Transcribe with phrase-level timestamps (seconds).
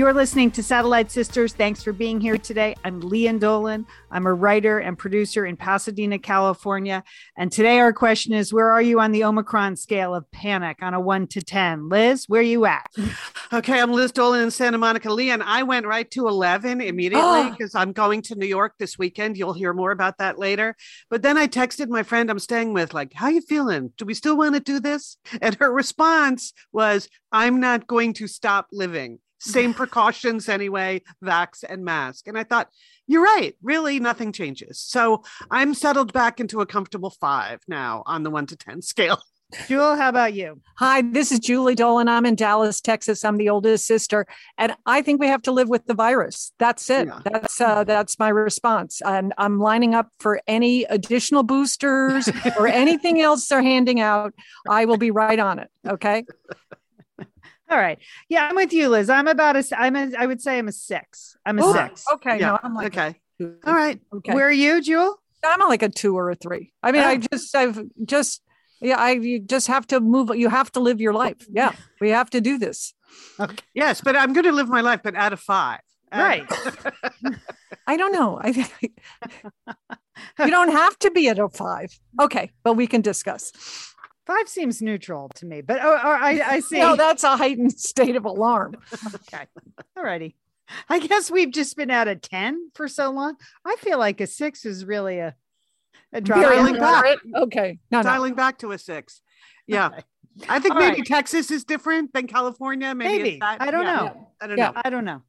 [0.00, 1.52] You're listening to Satellite Sisters.
[1.52, 2.74] Thanks for being here today.
[2.84, 3.84] I'm Lian Dolan.
[4.10, 7.04] I'm a writer and producer in Pasadena, California.
[7.36, 10.94] And today our question is Where are you on the Omicron scale of panic on
[10.94, 11.90] a one to 10?
[11.90, 12.86] Liz, where are you at?
[13.52, 15.08] Okay, I'm Liz Dolan in Santa Monica.
[15.08, 19.36] Lian, I went right to 11 immediately because I'm going to New York this weekend.
[19.36, 20.76] You'll hear more about that later.
[21.10, 23.92] But then I texted my friend I'm staying with, like, how are you feeling?
[23.98, 25.16] Do we still want to do this?
[25.42, 31.84] And her response was, I'm not going to stop living same precautions anyway, vax and
[31.84, 32.28] mask.
[32.28, 32.68] And I thought,
[33.06, 34.78] you're right, really nothing changes.
[34.78, 39.20] So I'm settled back into a comfortable five now on the one to 10 scale.
[39.66, 40.60] Jewel, how about you?
[40.76, 42.08] Hi, this is Julie Dolan.
[42.08, 43.24] I'm in Dallas, Texas.
[43.24, 46.52] I'm the oldest sister, and I think we have to live with the virus.
[46.58, 47.08] That's it.
[47.08, 47.18] Yeah.
[47.24, 49.02] That's uh, that's my response.
[49.04, 54.34] And I'm lining up for any additional boosters or anything else they're handing out.
[54.68, 55.68] I will be right on it.
[55.84, 56.24] Okay.
[57.70, 57.98] All right.
[58.28, 59.08] Yeah, I'm with you, Liz.
[59.08, 61.36] I'm about a, I'm a, I would say I'm a six.
[61.46, 62.04] I'm a Ooh, six.
[62.14, 62.40] Okay.
[62.40, 63.08] Yeah, No, I'm like okay.
[63.08, 63.56] a two.
[63.64, 64.00] All right.
[64.12, 64.34] Okay.
[64.34, 65.16] Where are you, Jewel?
[65.44, 66.72] I'm like a two or a three.
[66.82, 67.06] I mean, Oh.
[67.08, 68.42] I just, I've just,
[68.80, 70.34] yeah, I you just have to move.
[70.34, 71.46] You have to live your life.
[71.50, 72.92] Yeah, we have to do this.
[73.38, 73.56] Okay.
[73.74, 75.80] Yes, but I'm going to live my life, but out of five.
[76.12, 76.44] Uh, right.
[77.86, 78.40] I don't know.
[78.42, 78.48] I
[80.38, 81.90] you don't have to be at a five.
[82.20, 83.52] Okay, but we can discuss.
[84.30, 86.78] Five seems neutral to me, but oh, oh, I, I see.
[86.78, 88.76] No, that's a heightened state of alarm.
[89.14, 89.44] okay.
[89.96, 90.36] All righty.
[90.88, 93.34] I guess we've just been at a 10 for so long.
[93.64, 95.34] I feel like a six is really a,
[96.12, 96.38] a drop.
[96.38, 96.82] Very in Dialing back.
[96.82, 97.18] moderate.
[97.34, 98.02] Okay, no, no.
[98.04, 99.20] Dialing back to a six.
[99.66, 99.86] Yeah.
[99.88, 100.02] Okay.
[100.48, 101.06] I think All maybe right.
[101.06, 102.94] Texas is different than California.
[102.94, 103.38] Maybe, it's Maybe.
[103.40, 104.28] that- I don't yeah, know.
[104.40, 104.70] I don't Yeah.
[104.70, 104.82] know.
[104.84, 105.22] I don't know.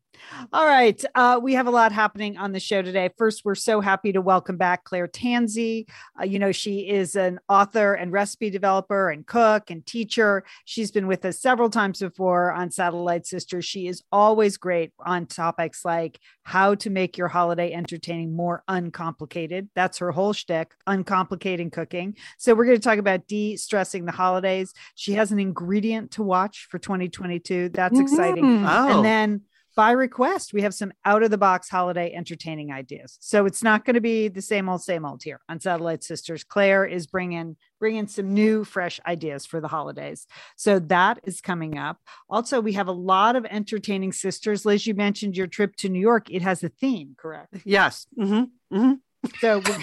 [0.54, 1.04] All right.
[1.16, 3.09] Uh, we have a lot happening on the show today.
[3.18, 5.88] First, we're so happy to welcome back Claire Tansey.
[6.20, 10.44] Uh, you know, she is an author and recipe developer and cook and teacher.
[10.66, 13.66] She's been with us several times before on Satellite Sisters.
[13.66, 19.70] She is always great on topics like how to make your holiday entertaining more uncomplicated.
[19.76, 22.16] That's her whole shtick, uncomplicating cooking.
[22.38, 24.74] So we're going to talk about de-stressing the holidays.
[24.96, 27.70] She has an ingredient to watch for 2022.
[27.70, 28.44] That's exciting.
[28.44, 28.66] Mm.
[28.68, 29.42] Oh, And then
[29.81, 33.18] by request, we have some out of the box holiday entertaining ideas.
[33.19, 36.44] So it's not going to be the same old, same old here on Satellite Sisters.
[36.44, 40.28] Claire is bringing bringing some new, fresh ideas for the holidays.
[40.56, 41.97] So that is coming up.
[42.30, 44.66] Also, we have a lot of entertaining sisters.
[44.68, 46.28] Liz, you mentioned your trip to New York.
[46.30, 47.56] It has a theme, correct?
[47.66, 48.06] yes.
[48.16, 48.94] hmm hmm
[49.40, 49.74] So we-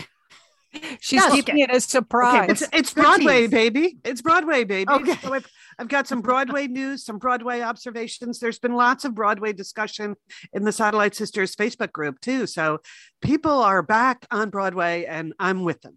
[1.00, 1.32] She's Yes.
[1.32, 2.50] keeping it a surprise.
[2.50, 3.98] It's it's Broadway, baby.
[4.04, 4.92] It's Broadway, baby.
[4.92, 5.16] Okay.
[5.22, 5.46] So I've,
[5.78, 8.40] I've got some Broadway news, some Broadway observations.
[8.40, 10.16] There's been lots of Broadway discussion
[10.52, 12.46] in the Satellite Sisters Facebook group too.
[12.46, 12.78] So
[13.22, 15.96] people are back on Broadway, and I'm with them.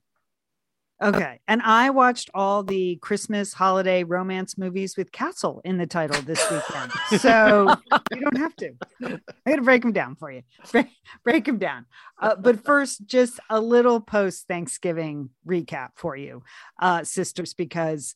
[1.02, 1.40] Okay.
[1.48, 6.44] And I watched all the Christmas holiday romance movies with Castle in the title this
[6.52, 6.92] weekend.
[7.20, 7.76] So
[8.12, 8.74] you don't have to.
[9.02, 10.44] I'm going to break them down for you.
[10.72, 10.88] Break,
[11.24, 11.88] break them down.
[12.22, 16.44] Uh, but first, just a little post Thanksgiving recap for you,
[16.80, 18.16] uh, sisters, because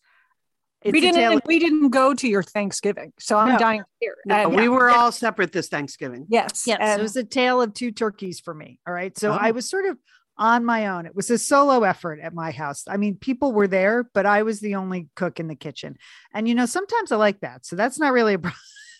[0.85, 1.33] it's we didn't.
[1.33, 3.57] of- We didn't go to your Thanksgiving, so I'm No.
[3.59, 4.15] dying here.
[4.25, 6.25] No, And- we were all separate this Thanksgiving.
[6.29, 6.63] Yes.
[6.65, 8.79] Yes, and- it was a tale of two turkeys for me.
[8.87, 9.17] All right.
[9.17, 9.37] So Oh.
[9.39, 9.97] I was sort of
[10.37, 11.05] on my own.
[11.05, 12.83] It was a solo effort at my house.
[12.87, 15.97] I mean, people were there, but I was the only cook in the kitchen.
[16.33, 17.65] And, you know, sometimes I like that.
[17.65, 18.51] So that's not really a pro-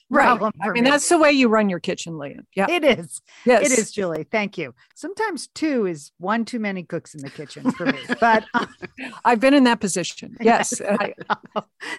[0.10, 0.26] right.
[0.26, 0.90] problem I mean, me.
[0.90, 2.46] that's the way you run your kitchen, Lian.
[2.56, 2.68] Yeah.
[2.70, 3.22] It is.
[3.46, 3.72] yes.
[3.72, 4.26] It is, Julie.
[4.30, 4.74] Thank you.
[4.96, 8.00] Sometimes two is one too many cooks in the kitchen for me.
[8.20, 8.66] But uh,
[9.26, 10.36] I've been in that position.
[10.46, 10.80] Yes.
[10.88, 11.14] I-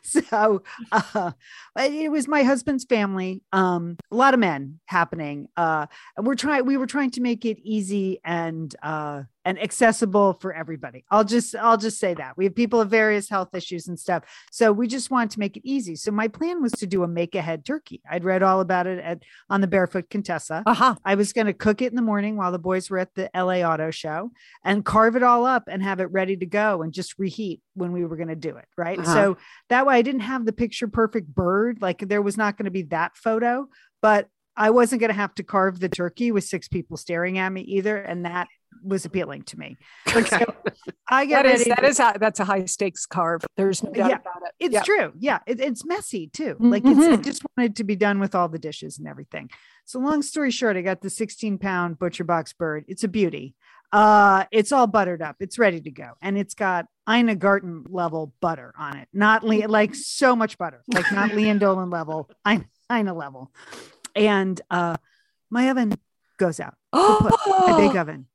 [0.03, 0.63] so
[0.93, 1.33] uh,
[1.77, 5.87] it was my husband's family um a lot of men happening uh
[6.17, 10.53] and we're trying we were trying to make it easy and uh and accessible for
[10.53, 11.05] everybody.
[11.09, 12.37] I'll just I'll just say that.
[12.37, 14.25] We have people of various health issues and stuff.
[14.51, 15.95] So we just want to make it easy.
[15.95, 18.03] So my plan was to do a make ahead turkey.
[18.11, 20.65] I'd read all about it at on the Barefoot Contessa.
[20.67, 20.97] Uh-huh.
[21.05, 23.31] I was going to cook it in the morning while the boys were at the
[23.33, 24.33] LA Auto Show
[24.65, 27.93] and carve it all up and have it ready to go and just reheat when
[27.93, 28.67] we were going to do it.
[28.77, 28.99] Right.
[28.99, 29.15] Uh-huh.
[29.15, 29.37] So
[29.69, 31.81] that way I didn't have the picture perfect bird.
[31.81, 33.69] Like there was not going to be that photo,
[34.03, 37.53] but I wasn't going to have to carve the turkey with six people staring at
[37.53, 37.99] me either.
[37.99, 38.49] And that
[38.83, 39.77] was appealing to me.
[40.17, 40.39] Okay.
[40.45, 40.55] So
[41.09, 41.65] I get That is
[41.99, 43.45] that to- that's a high stakes carve.
[43.57, 44.53] There's no doubt Yeah, about it.
[44.59, 44.83] It's Yeah.
[44.83, 45.13] true.
[45.19, 45.39] Yeah.
[45.47, 46.57] It, it's messy too.
[46.59, 49.51] Like it's, I just wanted to be done with all the dishes and everything.
[49.85, 52.85] So long story short, I got the 16 pound butcher box bird.
[52.89, 53.55] It's a beauty.
[53.93, 55.37] Uh, it's all buttered up.
[55.41, 56.13] It's ready to go.
[56.21, 59.09] And it's got Ina Garten level butter on it.
[59.13, 63.53] Not Le- like so much butter, like not Lian Dolan level, Ina, Ina level.
[64.15, 64.97] And uh
[65.51, 65.93] my oven
[66.39, 66.75] goes out.
[66.93, 67.33] kaput.
[67.47, 68.27] my big oven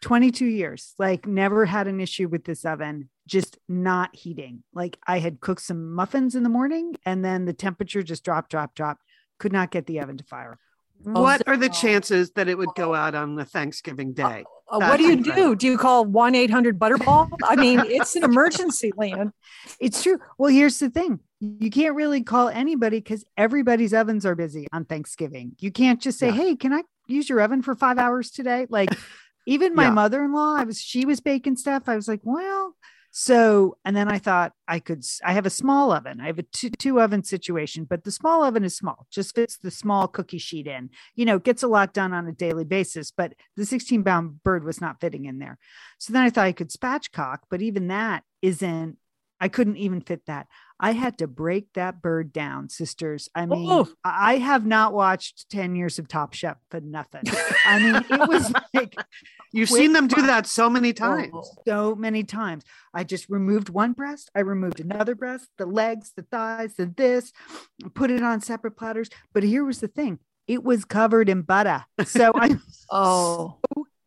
[0.00, 5.18] 22 years like never had an issue with this oven just not heating like i
[5.18, 9.02] had cooked some muffins in the morning and then the temperature just dropped dropped dropped
[9.38, 10.58] could not get the oven to fire
[11.02, 14.44] What are the chances that it would go out on the Thanksgiving day?
[14.68, 15.54] Uh, what do you That's do?
[15.54, 17.28] Do you call 1 800 Butterball?
[17.44, 19.32] I mean, it's an emergency, Lian.
[19.80, 24.34] it's true well here's the thing you can't really call anybody because everybody's ovens are
[24.34, 26.32] busy on thanksgiving you can't just say Yeah.
[26.42, 28.90] hey can i use your oven for five hours today like
[29.54, 29.90] even my Yeah.
[30.02, 31.84] mother-in-law i was she was baking stuff.
[31.88, 32.74] I was like well
[33.10, 36.20] so and then i thought i could I have a small oven.
[36.20, 39.06] I have a two, two oven situation but the small oven is small.
[39.10, 40.90] Just fits the small cookie sheet in.
[41.18, 44.62] You know gets a lot done on a daily basis but the 16 pound bird
[44.64, 45.56] was not fitting in there.
[45.98, 48.98] So then i thought i could spatchcock but even that isn't
[49.40, 50.46] i couldn't even fit that
[50.80, 53.88] i had to break that bird down sisters i mean Oh.
[54.04, 57.22] i have not watched 10 years of top chef for nothing
[57.64, 58.94] i mean it was like
[59.52, 61.50] You've seen them do that so many oh, times.
[61.66, 62.64] so many times.
[62.92, 67.32] I just removed one breast, I removed another breast, the legs, the thighs, the this,
[67.94, 69.08] put it on separate platters.
[69.32, 71.84] But here was the thing it was covered in butter.
[72.04, 73.58] So I'm Oh,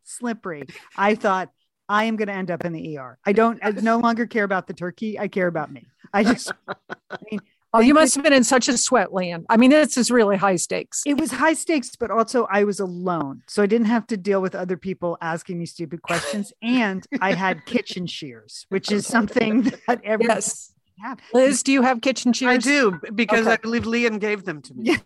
[0.04, 0.64] slippery.
[0.96, 1.50] I thought,
[1.92, 3.18] I am going to end up in the ER.
[3.26, 5.18] I don't, I no longer care about the turkey.
[5.18, 5.86] I care about me.
[6.12, 7.40] I just, I mean,
[7.74, 9.44] oh, you must have been in such a sweat, Lian.
[9.50, 11.02] I mean, this is really high stakes.
[11.06, 13.42] it was high stakes, but also I was alone.
[13.46, 16.50] So I didn't have to deal with other people asking me stupid questions.
[16.62, 20.72] And I had kitchen shears, which is something that every Yes.
[21.02, 21.18] have.
[21.34, 22.50] Liz, do you have kitchen shears?
[22.50, 24.90] I do because I believe Lian gave them to me.
[24.92, 24.96] Yeah.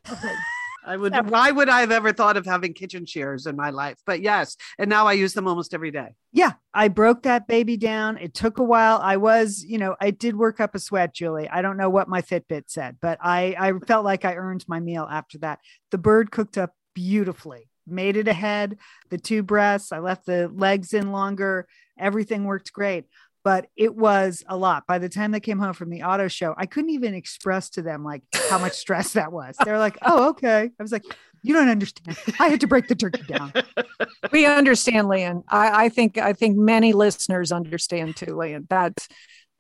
[0.87, 1.13] I would.
[1.31, 3.99] Why would I have ever thought of having kitchen shears in my life?
[4.07, 6.15] But yes, and now I use them almost every day.
[6.33, 8.19] yeah, I broke that baby down.
[8.19, 9.01] It took a while.
[9.03, 11.49] I was, you know, I did work up a sweat, Julie.
[11.49, 14.79] I don't know what my Fitbit said, but I, I felt like I earned my
[14.81, 15.59] meal after that.
[15.91, 18.79] The bird cooked up beautifully, made it ahead,
[19.11, 19.93] the two breasts.
[19.93, 21.67] I left the legs in longer.
[21.99, 23.07] Everything worked great,
[23.47, 24.89] but it was a lot.
[24.89, 27.83] By the time they came home from the auto show, I couldn't even express to
[27.83, 29.55] them like how much stress that was.
[29.65, 30.69] They're like, oh, okay.
[30.77, 31.05] I was like,
[31.43, 32.19] you don't understand.
[32.41, 33.53] I had to break the turkey down.
[34.33, 35.45] We understand, Lian.
[35.49, 38.67] I, I think I think many listeners understand too, Lian.
[38.69, 39.07] That's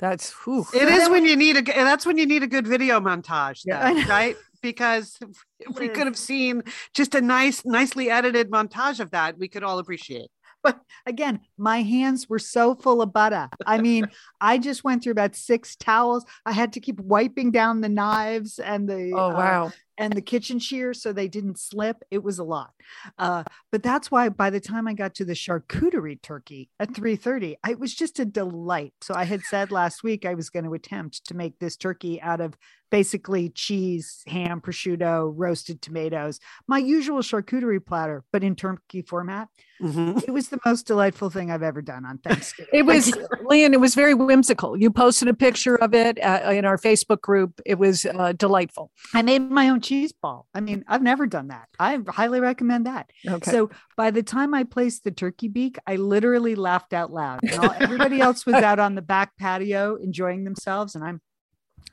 [0.00, 0.66] that's whew.
[0.74, 1.62] It is when you need a.
[1.62, 4.08] g- That's when you need a good video montage, Yeah, though, I know.
[4.08, 4.36] right?
[4.62, 5.16] Because
[5.60, 6.62] if we could have seen
[6.92, 10.28] just a nice, nicely edited montage of that, we could all appreciate.
[10.66, 13.48] But again, my hands were so full of butter.
[13.64, 14.08] I mean,
[14.40, 16.24] I just went through about six towels.
[16.44, 19.72] I had to keep wiping down the knives and the Oh uh, wow.
[19.96, 22.02] and the kitchen shears so they didn't slip.
[22.10, 22.72] It was a lot.
[23.16, 27.54] Uh, but that's why by the time I got to the charcuterie turkey at 3:30,
[27.68, 28.94] it was just a delight.
[29.02, 32.20] So I had said last week I was going to attempt to make this turkey
[32.20, 32.56] out of
[32.90, 39.48] basically cheese, ham, prosciutto, roasted tomatoes, my usual charcuterie platter, but in turkey format.
[39.82, 40.22] Mhm.
[40.26, 42.70] It was the most delightful thing I've ever done on Thanksgiving.
[42.72, 43.12] It was
[43.44, 43.74] Lian.
[43.74, 44.76] It was very whimsical.
[44.76, 47.60] You posted a picture of it uh, in our Facebook group.
[47.66, 48.90] It was uh, delightful.
[49.14, 50.46] I made my own cheese ball.
[50.54, 51.68] I mean, I've never done that.
[51.78, 53.10] I highly recommend that.
[53.28, 53.50] Okay.
[53.50, 57.40] So by the time I placed the turkey beak, I literally laughed out loud.
[57.42, 61.20] And all, everybody else was out on the back patio enjoying themselves, and I'm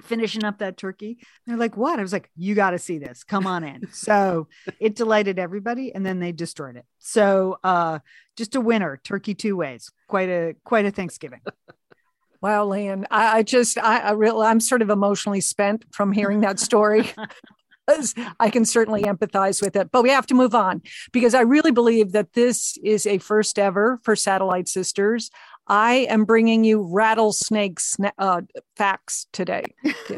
[0.01, 1.19] finishing up that turkey.
[1.45, 3.23] They're like, "What?" I was like, "You got to see this.
[3.23, 4.47] Come on in." So
[4.79, 6.85] it delighted everybody, and then they destroyed it.
[6.99, 7.99] So uh,
[8.35, 9.91] just a winner, turkey two ways.
[10.07, 11.41] Quite a quite a Thanksgiving.
[12.43, 13.05] Wow, Lian.
[13.09, 17.09] I, I just, I, I real, I'm sort of emotionally spent from hearing that story.
[18.39, 20.81] I can certainly empathize with it, but we have to move on
[21.11, 25.29] because I really believe that this is a first ever for Satellite Sisters.
[25.67, 28.41] I am bringing you rattlesnake sna- uh,
[28.75, 29.63] facts today.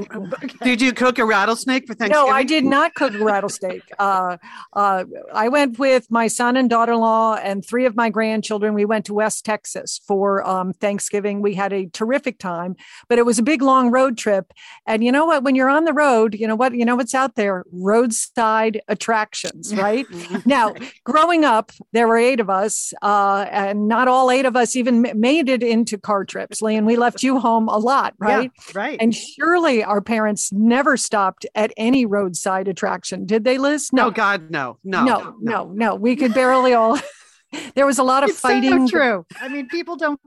[0.63, 2.29] Did you cook a rattlesnake for Thanksgiving?
[2.29, 3.83] No, I did not cook a rattlesnake.
[3.99, 4.37] Uh,
[4.73, 8.73] uh, I went with my son and daughter in law and three of my grandchildren.
[8.73, 11.41] We went to West Texas for um, Thanksgiving.
[11.41, 12.75] We had a terrific time,
[13.07, 14.51] but it was a big, long road trip.
[14.87, 15.43] And you know what?
[15.43, 16.73] When you're on the road, you know what?
[16.73, 17.65] You know what's out there?
[17.71, 20.05] Roadside attractions, right?
[20.45, 20.73] now,
[21.03, 25.01] growing up, there were eight of us, uh, and not all eight of us even
[25.15, 28.51] made made it into car trips, Lee, and we left you home a lot, right?
[28.68, 28.98] Yeah, right.
[29.00, 33.89] And surely our parents never stopped at any roadside attraction, did they, Liz?
[33.92, 35.96] No, oh, God, no, no, no, no, no.
[35.96, 37.00] We could barely all.
[37.75, 38.88] there was a lot of it's fighting.
[38.88, 39.25] So true.
[39.39, 40.20] I mean, people don't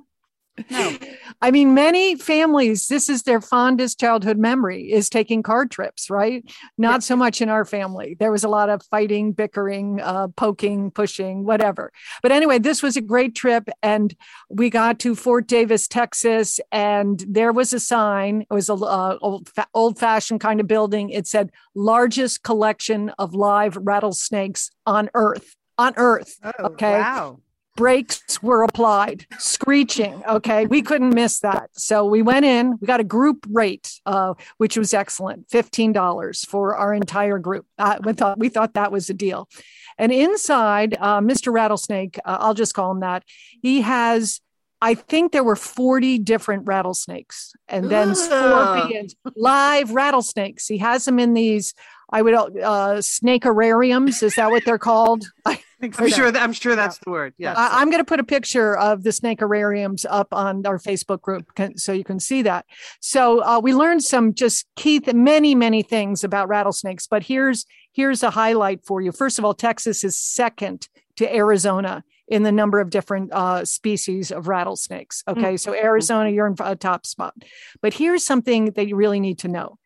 [0.70, 0.96] no.
[1.42, 6.44] I mean, many families, this is their fondest childhood memory is taking car trips, right?
[6.76, 6.98] Not yeah.
[6.98, 8.16] so much in our family.
[8.18, 11.92] There was a lot of fighting, bickering, uh, poking, pushing, whatever.
[12.22, 13.68] But anyway, this was a great trip.
[13.82, 14.14] And
[14.48, 18.42] we got to Fort Davis, Texas, and there was a sign.
[18.42, 21.10] It was a uh, old, fa- old fashioned kind of building.
[21.10, 25.54] It said, largest collection of live rattlesnakes on earth.
[25.76, 26.38] On earth.
[26.42, 26.98] Oh, okay.
[26.98, 27.38] Wow
[27.78, 30.20] brakes were applied, screeching.
[30.28, 31.70] Okay, we couldn't miss that.
[31.74, 36.74] So we went in, we got a group rate, uh, which was excellent $15 for
[36.74, 37.66] our entire group.
[37.78, 39.48] Uh, we, thought, we thought that was a deal.
[39.96, 41.52] And inside, uh, Mr.
[41.52, 43.22] Rattlesnake, uh, I'll just call him that,
[43.62, 44.40] he has.
[44.80, 50.66] I think there were 40 different rattlesnakes and then scorpions, live rattlesnakes.
[50.66, 51.74] He has them in these,
[52.10, 54.22] I would, uh, snake aquariums.
[54.22, 55.24] Is that what they're called?
[55.80, 56.30] I'm sure.
[56.30, 57.02] That, I'm sure that's yeah.
[57.04, 57.34] the word.
[57.38, 57.54] Yeah.
[57.56, 61.20] I, am going to put a picture of the snake aquariums up on our Facebook
[61.22, 62.66] group so you can see that.
[63.00, 67.06] So uh, we learned some just key, th- many, many things about rattlesnakes.
[67.06, 69.12] But here's here's a highlight for you.
[69.12, 74.30] First of all, Texas is second to Arizona in the number of different uh, species
[74.30, 75.22] of rattlesnakes.
[75.26, 75.56] Okay, mm-hmm.
[75.56, 77.34] so Arizona, you're in a top spot.
[77.80, 79.78] But here's something that you really need to know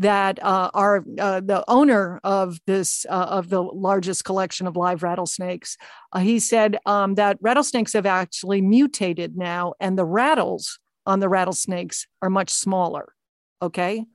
[0.00, 5.02] that uh, are uh, the owner of this uh, of the largest collection of live
[5.02, 5.76] rattlesnakes.
[6.12, 11.28] Uh, he said um, that rattlesnakes have actually mutated now, and the rattles on the
[11.28, 13.12] rattlesnakes are much smaller.
[13.60, 14.06] Okay,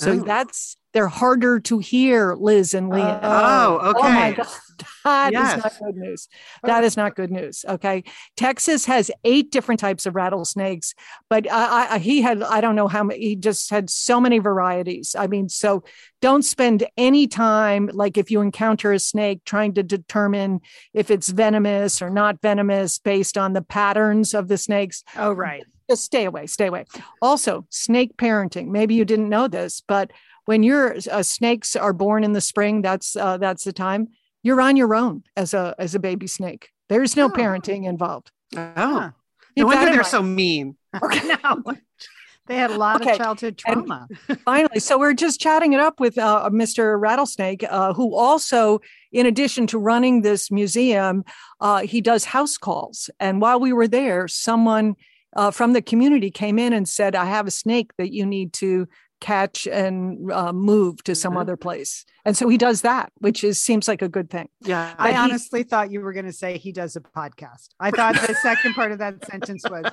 [0.00, 0.20] so oh.
[0.20, 3.20] that's they're harder to hear, Liz and Leah.
[3.22, 3.98] Oh, okay.
[3.98, 4.46] Oh my God.
[5.04, 5.56] That yes.
[5.56, 6.28] is not good news.
[6.62, 7.64] That is not good news.
[7.68, 8.02] Okay.
[8.36, 10.94] Texas has eight different types of rattlesnakes,
[11.28, 14.38] but I, I, he had, I don't know how many, he just had so many
[14.38, 15.14] varieties.
[15.18, 15.84] I mean, so
[16.22, 20.60] don't spend any time, like if you encounter a snake, trying to determine
[20.94, 25.04] if it's venomous or not venomous based on the patterns of the snakes.
[25.16, 25.64] Oh, right.
[25.90, 26.84] Just stay away, stay away.
[27.20, 28.68] Also, snake parenting.
[28.68, 30.12] Maybe you didn't know this, but
[30.44, 34.08] when your uh, snakes are born in the spring, that's uh, that's the time
[34.44, 36.70] you're on your own as a as a baby snake.
[36.88, 37.30] There's no oh.
[37.30, 38.30] parenting involved.
[38.56, 39.12] Oh,
[39.56, 40.76] no wonder they're so mean.
[41.02, 41.36] Okay.
[41.44, 41.62] no.
[42.46, 43.12] They had a lot okay.
[43.12, 44.08] of childhood trauma.
[44.28, 47.00] And finally, so we're just chatting it up with uh, Mr.
[47.00, 48.80] Rattlesnake, uh, who also,
[49.12, 51.22] in addition to running this museum,
[51.60, 53.08] uh, he does house calls.
[53.20, 54.96] And while we were there, someone
[55.36, 58.52] uh, from the community came in and said, "I have a snake that you need
[58.54, 58.88] to
[59.20, 61.40] catch and uh, move to some mm-hmm.
[61.40, 62.04] other place.
[62.24, 64.48] And so he does that, which is seems like a good thing.
[64.62, 64.94] Yeah.
[64.98, 67.68] I honestly thought you were going to say he does a podcast.
[67.78, 69.84] I thought the second part of that sentence was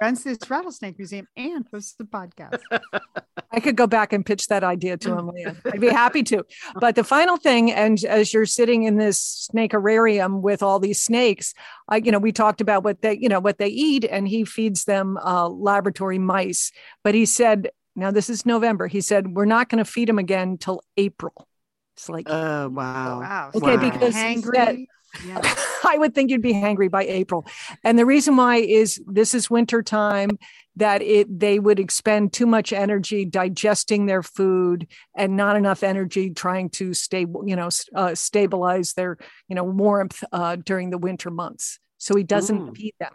[0.00, 2.60] runs this rattlesnake museum and hosts the podcast.
[3.52, 5.28] I could go back and pitch that idea to him.
[5.28, 5.56] Leah.
[5.72, 6.44] I'd be happy to.
[6.80, 11.00] But the final thing, and as you're sitting in this snake aquarium with all these
[11.00, 11.54] snakes,
[11.88, 14.44] I, you know, we talked about what they, you know, what they eat, and he
[14.44, 16.72] feeds them uh, laboratory mice.
[17.04, 18.86] But he said now this is November.
[18.86, 21.48] He said we're not going to feed him again till April.
[21.96, 23.50] It's like, oh wow, wow.
[23.54, 23.90] Okay, wow.
[23.90, 24.86] because hangry.
[25.26, 25.40] Yeah.
[25.84, 27.46] I would think you'd be hangry by April,
[27.82, 30.38] and the reason why is this is winter time
[30.76, 34.86] that it they would expend too much energy digesting their food
[35.16, 39.16] and not enough energy trying to stay you know uh, stabilize their
[39.48, 41.78] you know warmth uh, during the winter months.
[41.96, 42.74] So he doesn't Ooh.
[42.74, 43.14] feed them.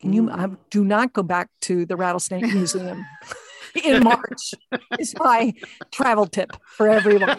[0.00, 3.04] Can you uh, do not go back to the rattlesnake museum?
[3.84, 4.54] in March
[4.98, 5.52] is my
[5.90, 7.38] travel tip for everyone.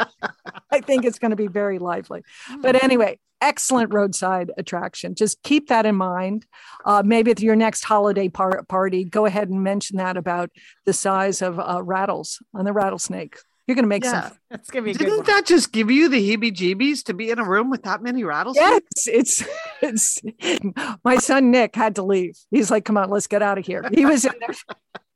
[0.70, 2.22] I think it's going to be very lively.
[2.60, 2.84] But hmm.
[2.84, 5.14] anyway, excellent roadside attraction.
[5.14, 6.46] Just keep that in mind.
[6.84, 10.50] Uh, maybe at your next holiday par- party, go ahead and mention that about
[10.84, 13.36] the size of uh, rattles on the rattlesnake.
[13.66, 14.38] You're going to make yeah, some.
[14.50, 14.98] That's going to be.
[14.98, 18.24] Didn't that just give you the heebie-jeebies to be in a room with that many
[18.24, 19.06] rattlesnakes?
[19.06, 19.44] Yes,
[19.82, 20.72] it's it's.
[21.04, 22.38] My son Nick had to leave.
[22.50, 24.54] He's like, "Come on, let's get out of here." He was in there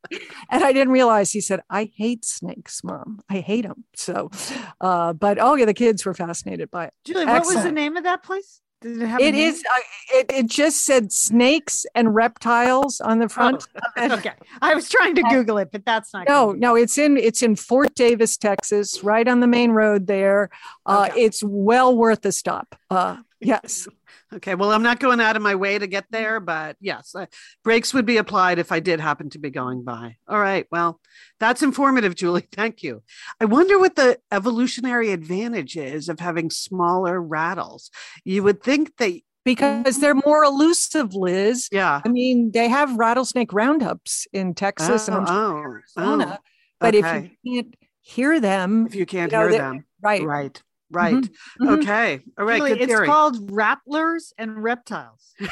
[0.50, 3.20] and I didn't realize he said, I hate snakes, mom.
[3.28, 3.84] I hate them.
[3.94, 4.30] So,
[4.80, 6.94] uh, but oh, yeah, the kids were fascinated by it.
[7.04, 7.44] Julie, Excellent.
[7.44, 8.60] what was the name of that place?
[8.82, 9.62] Did it It is.
[9.64, 9.80] Uh,
[10.18, 13.64] it, it just said snakes and reptiles on the front.
[13.96, 14.10] it.
[14.12, 14.32] okay.
[14.60, 16.26] I was trying to Google it, but that's not.
[16.28, 20.50] No, no, it's in it's in Fort Davis, Texas, right on the main road there.
[20.84, 21.22] Uh, Okay.
[21.22, 22.74] It's well worth a stop.
[22.90, 23.88] Uh, yes.
[24.32, 27.26] Okay, well, I'm not going out of my way to get there, but yes, uh,
[27.64, 30.16] brakes would be applied if I did happen to be going by.
[30.26, 31.00] All right, well,
[31.38, 32.48] that's informative, Julie.
[32.52, 33.02] Thank you.
[33.40, 37.90] I wonder what the evolutionary advantage is of having smaller rattles.
[38.24, 41.68] You would think that, Because they're more elusive, Liz.
[41.72, 42.00] yeah.
[42.04, 46.44] I mean, they have rattlesnake roundups in Texas and I'm oh, Arizona, oh,
[46.80, 47.18] but okay.
[47.18, 50.22] if you can't hear them, if you can't you know, hear them, right?
[50.22, 51.14] right, right.
[51.60, 51.78] Mhm.
[51.80, 53.06] Okay, all right, good it's theory.
[53.06, 55.34] called rattlers and reptiles.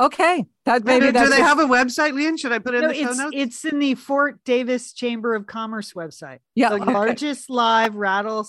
[0.00, 2.36] Okay, that Maybe do that's they have a website, Lian?
[2.36, 3.30] Should I put it No, in the show it's notes?
[3.36, 6.40] it's in the Fort Davis Chamber of Commerce website.
[6.56, 6.70] yeah.
[6.70, 6.92] The okay.
[6.92, 8.44] largest live rattle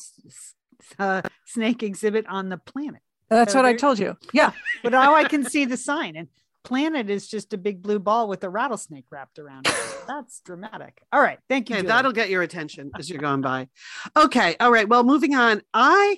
[0.97, 3.01] uh, snake exhibit on the planet.
[3.29, 4.17] That's so what I told you.
[4.33, 4.53] Yeah.
[4.83, 6.29] But now I can see the sign, and
[6.65, 9.73] planet is just a big blue ball with a rattlesnake wrapped around it.
[10.07, 11.01] That's dramatic.
[11.13, 11.77] All right, thank you.
[11.77, 13.69] Okay, that'll get your attention as you're going by.
[14.17, 14.87] Okay, all right.
[14.87, 15.61] Well, moving on.
[15.73, 16.17] I,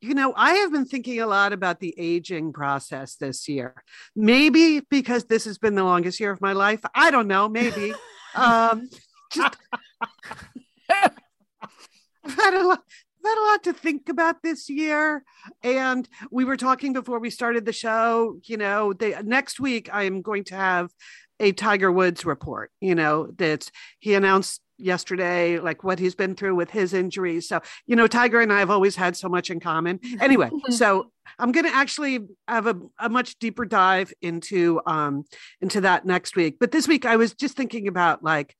[0.00, 3.82] you know, I have been thinking a lot about the aging process this year.
[4.16, 6.80] Maybe because this has been the longest year of my life.
[6.94, 7.48] I don't know.
[7.48, 7.92] Maybe.
[8.34, 8.88] um,
[9.30, 9.56] just,
[10.90, 12.82] I've had a lot.
[13.22, 15.22] I've had a lot to think about this year,
[15.62, 18.38] and we were talking before we started the show.
[18.44, 20.90] You know, the next week I am going to have
[21.38, 22.72] a Tiger Woods report.
[22.80, 27.60] You know, that's he announced yesterday like what he's been through with his injuries so
[27.86, 31.52] you know tiger and i have always had so much in common anyway so i'm
[31.52, 35.24] going to actually have a, a much deeper dive into um
[35.60, 38.56] into that next week but this week i was just thinking about like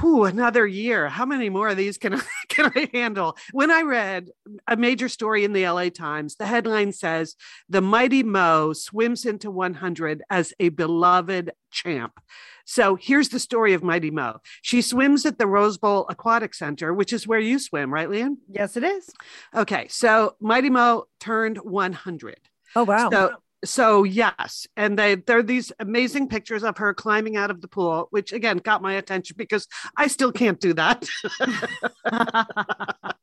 [0.00, 1.08] whew, another year.
[1.08, 3.36] How many more of these can I, can I handle?
[3.52, 4.30] When I read
[4.66, 7.36] a major story in the LA Times, the headline says
[7.68, 12.20] the mighty Mo swims into 100 as a beloved champ.
[12.64, 14.40] So here's the story of Mighty Mo.
[14.60, 18.36] She swims at the Rose Bowl Aquatic Center, which is where you swim, right, Lian?
[18.50, 19.08] Yes, it is.
[19.54, 22.36] Okay, so Mighty Mo turned 100.
[22.76, 23.08] Oh wow.
[23.10, 23.32] So,
[23.64, 27.68] so yes, and they there are these amazing pictures of her climbing out of the
[27.68, 31.06] pool, which again got my attention because I still can't do that.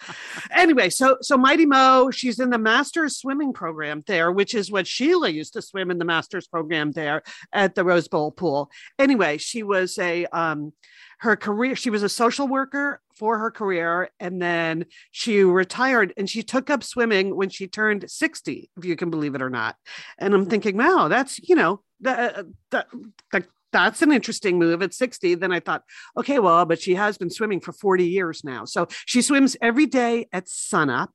[0.50, 4.86] anyway, so so Mighty Mo, she's in the Masters swimming program there, which is what
[4.86, 8.70] Sheila used to swim in the Masters program there at the Rose Bowl pool.
[8.98, 10.72] Anyway, she was a um
[11.18, 16.30] her career she was a social worker for her career and then she retired and
[16.30, 19.76] she took up swimming when she turned 60 if you can believe it or not.
[20.18, 22.86] And i'm thinking wow that's you know that, that,
[23.32, 24.82] that that's an interesting move.
[24.82, 25.82] At 60 then i thought
[26.16, 28.64] okay well but she has been swimming for 40 years now.
[28.64, 31.10] So she swims every day at sunup.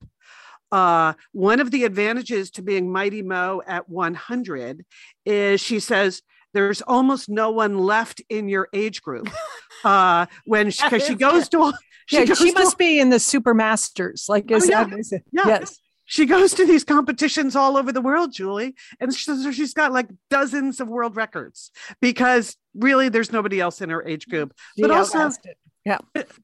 [0.72, 4.84] Uh, one of the advantages to being mighty mo at 100
[5.24, 9.30] is she says there's almost no one left in your age group
[9.84, 11.74] uh when she because she goes to all
[12.06, 14.26] she, yeah, goes she must be in the super masters.
[14.28, 14.84] Like is Oh, yeah.
[14.86, 15.24] that is it?
[15.32, 15.48] Yeah.
[15.48, 15.80] yes.
[16.06, 20.08] she goes to these competitions all over the world, Julie, and she, she's got like
[20.30, 24.54] dozens of world records because really there's nobody else in her age group.
[24.78, 25.56] But She also- outlasted.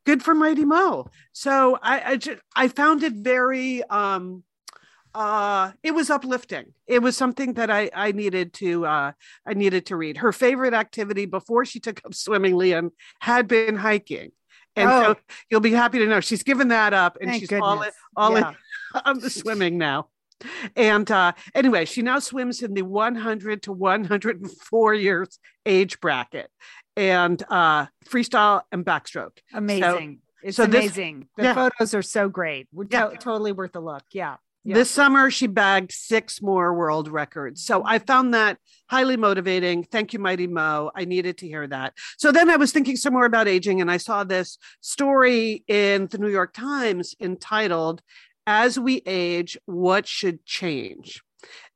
[0.05, 1.07] Good for Mighty Mo.
[1.33, 4.43] So I I, just, I found it very um
[5.15, 9.11] uh it was uplifting it was something that i i needed to uh
[9.45, 13.75] i needed to read her favorite activity before she took up swimming Lian had been
[13.75, 14.31] hiking
[14.75, 15.13] and Oh.
[15.13, 15.15] so
[15.49, 17.65] you'll be happy to know she's given that up and Thank she's goodness.
[17.67, 19.01] all in, all in Yeah.
[19.05, 20.07] on the swimming now.
[20.75, 26.49] And uh, anyway, she now swims in the 100 to 104 years age bracket
[26.95, 29.37] and uh, freestyle and backstroke.
[29.53, 30.19] Amazing.
[30.43, 31.27] it's so this- amazing.
[31.35, 31.53] the yeah.
[31.55, 32.67] photos are so great.
[32.71, 33.17] We're to- Yeah.
[33.19, 34.03] totally worth a look.
[34.11, 34.37] Yeah.
[34.63, 34.75] Yeah.
[34.75, 37.63] This summer, she bagged six more world records.
[37.63, 37.87] So mm-hmm.
[37.87, 38.57] I found that
[38.89, 39.83] highly motivating.
[39.83, 40.91] Thank you, Mighty Mo.
[40.95, 41.93] I needed to hear that.
[42.17, 46.07] So then I was thinking some more about aging, and I saw this story in
[46.07, 48.01] the New York Times entitled,
[48.45, 51.21] As We Age, What Should Change?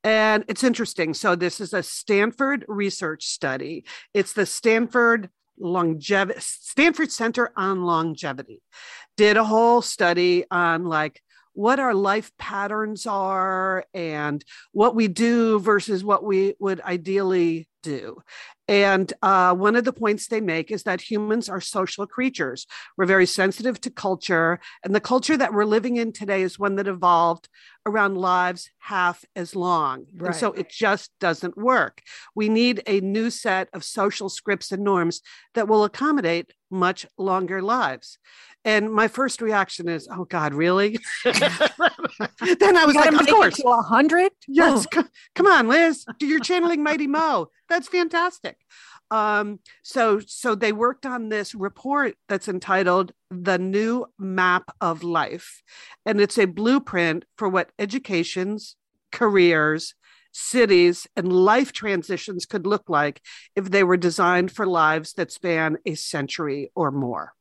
[0.04, 1.14] And it's interesting.
[1.14, 3.86] So this is a Stanford research study.
[4.14, 8.60] It's the Stanford longevity Stanford Center on Longevity
[9.16, 11.22] did a whole study on like
[11.54, 18.22] what our life patterns are and what we do versus what we would ideally do.
[18.68, 22.66] And uh, one of the points they make is that humans are social creatures.
[22.98, 24.60] We're very sensitive to culture.
[24.84, 27.50] And the culture that we're living in today is one that evolved
[27.86, 30.06] around lives half as long.
[30.16, 30.28] Right.
[30.28, 32.02] And so it just doesn't work.
[32.36, 35.22] We need a new set of social scripts and norms
[35.56, 38.18] that will accommodate much longer lives.
[38.66, 40.98] And my first reaction is, oh God, really?
[41.26, 41.34] then
[42.78, 43.58] I was like, of course.
[43.58, 44.32] to hundred.
[44.48, 44.88] Yes.
[44.94, 45.02] c-
[45.36, 46.06] Come on, Liz.
[46.22, 47.50] You're channeling Mighty Mo.
[47.68, 48.53] That's fantastic.
[49.12, 55.62] Um, so so they worked on this report that's entitled The New Map of Life.
[56.06, 58.76] And it's a blueprint for what educations,
[59.12, 59.94] careers,
[60.32, 63.22] cities, and life transitions could look like
[63.56, 67.34] if they were designed for lives that span a century or more.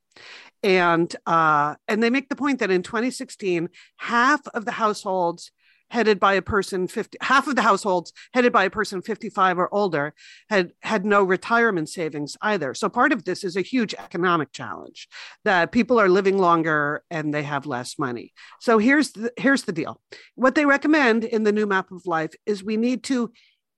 [0.62, 5.51] And uh, and they make the point that in 2016, half of the households
[5.92, 9.72] headed by a person 50 half of the households headed by a person 55 or
[9.72, 10.14] older
[10.48, 12.72] had had no retirement savings either.
[12.74, 15.07] So part of this is a huge economic challenge
[15.44, 18.33] that people are living longer and they have less money.
[18.61, 20.00] So here's the here's the deal.
[20.35, 23.31] What they recommend in the new map of life is we need to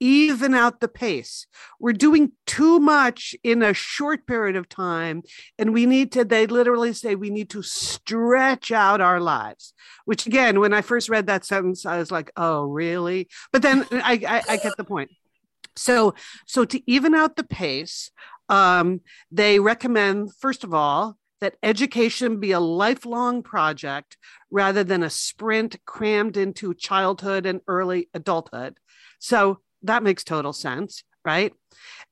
[0.04, 1.46] even out the pace.
[1.80, 5.22] We're doing too much in a short period of time
[5.58, 9.72] and we need to they literally say we need to stretch out our lives
[10.04, 13.28] which again when i first read that sentence i was like oh really?
[13.50, 15.10] But then i i, I get the point.
[15.74, 16.14] So
[16.46, 18.10] so to even out the pace
[18.50, 24.18] um, they recommend first of all that education be a lifelong project
[24.50, 28.76] rather than a sprint crammed into childhood and early adulthood.
[29.18, 31.52] So that makes total sense right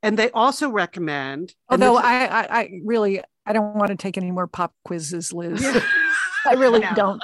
[0.02, 4.16] and they also recommend Although this- I, I, I really, I don't want to take
[4.16, 5.62] any more pop quizzes, Liz.
[6.46, 6.94] I really No.
[6.94, 7.22] don't.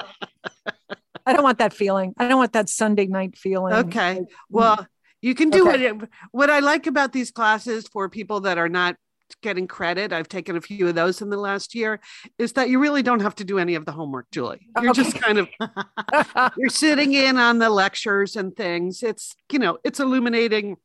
[1.25, 2.13] I don't want that feeling.
[2.17, 3.73] I don't want that Sunday night feeling.
[3.73, 4.15] Okay.
[4.17, 4.23] Hmm.
[4.49, 4.87] Well,
[5.21, 5.85] you can do Okay.
[5.87, 5.95] it.
[6.31, 8.95] What I like about these classes for people that are not
[9.41, 11.99] getting credit, I've taken a few of those in the last year,
[12.37, 14.67] is that you really don't have to do any of the homework, Julie.
[14.75, 15.49] Oh, you're just kind of
[16.57, 19.03] you're sitting in on the lectures and things.
[19.03, 20.77] It's, you know, it's illuminating,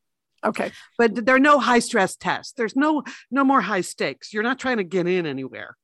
[0.44, 0.72] okay.
[0.98, 2.52] but there are no high stress tests.
[2.52, 4.33] There's no no more high stakes.
[4.33, 5.76] You're not trying to get in anywhere.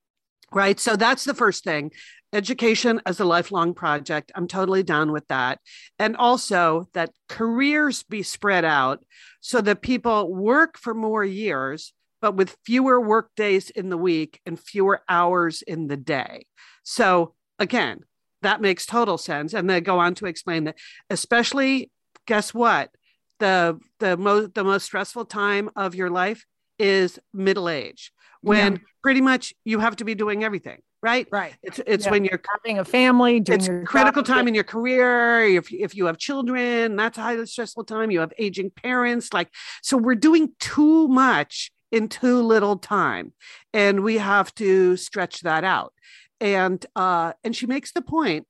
[0.52, 0.80] Right?
[0.80, 1.92] So that's the first thing.
[2.32, 4.32] Education as a lifelong project.
[4.34, 5.60] I'm totally down with that.
[5.98, 9.04] And also that careers be spread out
[9.40, 14.40] so that people work for more years, but with fewer work days in the week
[14.46, 16.46] and fewer hours in the day.
[16.82, 18.00] So again,
[18.42, 19.52] that makes total sense.
[19.54, 20.76] And they go on to explain that,
[21.10, 21.90] especially,
[22.26, 22.90] guess what?
[23.38, 26.44] The the most the most stressful time of your life
[26.78, 31.26] is middle age, when pretty much you have to be doing everything, right?
[31.30, 31.54] Right.
[31.62, 32.10] It's it's Yeah.
[32.10, 34.36] when you're Having a family, doing it's your critical job.
[34.36, 38.20] time in your career if, if you have children that's a highly stressful time you
[38.20, 39.48] have aging parents like
[39.82, 43.32] so we're doing too much in too little time
[43.72, 45.92] and we have to stretch that out.
[46.40, 48.46] And uh and she makes the point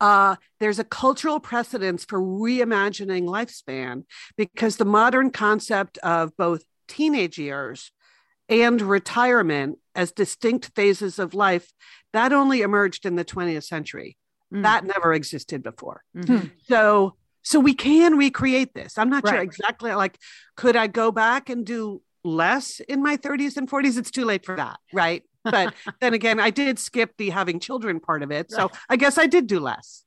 [0.00, 4.04] uh, there's a cultural precedence for reimagining lifespan
[4.34, 7.92] because the modern concept of both teenage years
[8.48, 11.70] and retirement as distinct phases of life
[12.14, 14.16] that only emerged in the 20th century.
[14.52, 14.62] Mm.
[14.64, 16.02] that never existed before.
[16.16, 16.50] Mhm.
[16.66, 18.98] so so we can recreate this.
[18.98, 20.18] I'm not sure exactly like
[20.56, 24.44] could i go back and do less in my 30s and 40s it's too late
[24.44, 25.22] for that right?
[25.42, 28.50] But then again i did skip the having children part of it.
[28.50, 30.04] So i guess i did do less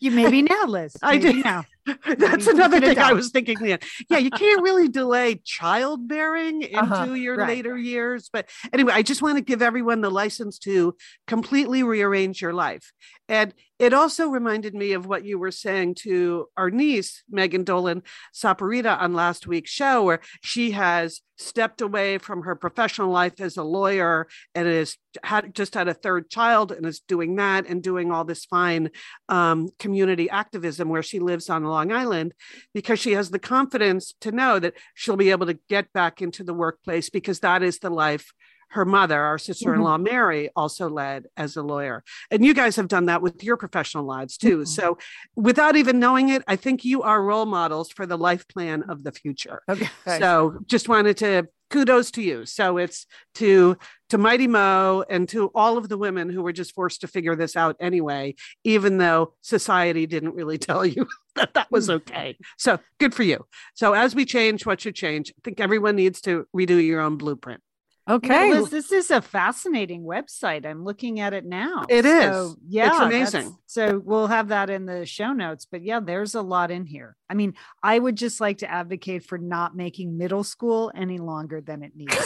[0.00, 0.96] You maybe now, Liz.
[1.02, 1.44] I Maybe did.
[1.44, 1.64] now.
[2.18, 3.58] That's you another thing I was thinking.
[3.58, 3.78] Lian.
[4.10, 7.48] Yeah, you can't really delay childbearing into Uh-huh, your right.
[7.48, 8.28] later years.
[8.32, 10.94] But anyway, I just want to give everyone the license to
[11.26, 12.92] completely rearrange your life.
[13.28, 18.02] And it also reminded me of what you were saying to our niece, Megan Dolan
[18.34, 23.56] Saporita, on last week's show, where she has stepped away from her professional life as
[23.56, 24.26] a lawyer
[24.56, 28.24] and is had just had a third child and is doing that and doing all
[28.24, 28.90] this fine
[29.28, 32.34] um, community activism where she lives on Long Island
[32.74, 36.44] because she has the confidence to know that she'll be able to get back into
[36.44, 38.32] the workplace because that is the life
[38.70, 42.04] her mother, our sister in law, Mary, also led as a lawyer.
[42.30, 44.58] And you guys have done that with your professional lives too.
[44.58, 44.68] Mhm.
[44.68, 44.98] So
[45.36, 49.04] without even knowing it, I think you are role models for the life plan of
[49.04, 49.62] the future.
[49.68, 49.88] Okay.
[50.18, 52.46] So just wanted to kudos to you.
[52.46, 53.76] So it's to
[54.10, 57.36] to Mighty Mo and to all of the women who were just forced to figure
[57.36, 61.92] this out anyway, even though society didn't really tell you that that was hmm.
[61.92, 62.36] okay.
[62.56, 63.46] So good for you.
[63.74, 67.16] So as we change what should change, I think everyone needs to redo your own
[67.16, 67.60] blueprint.
[68.08, 68.54] Okay.
[68.54, 70.64] Liz, this is a fascinating website.
[70.64, 71.84] I'm looking at it now.
[71.90, 72.24] It is.
[72.24, 73.56] So, yeah, It's amazing.
[73.66, 75.66] So we'll have that in the show notes.
[75.70, 77.16] But yeah, there's a lot in here.
[77.28, 81.60] I mean, I would just like to advocate for not making middle school any longer
[81.60, 82.16] than it needs.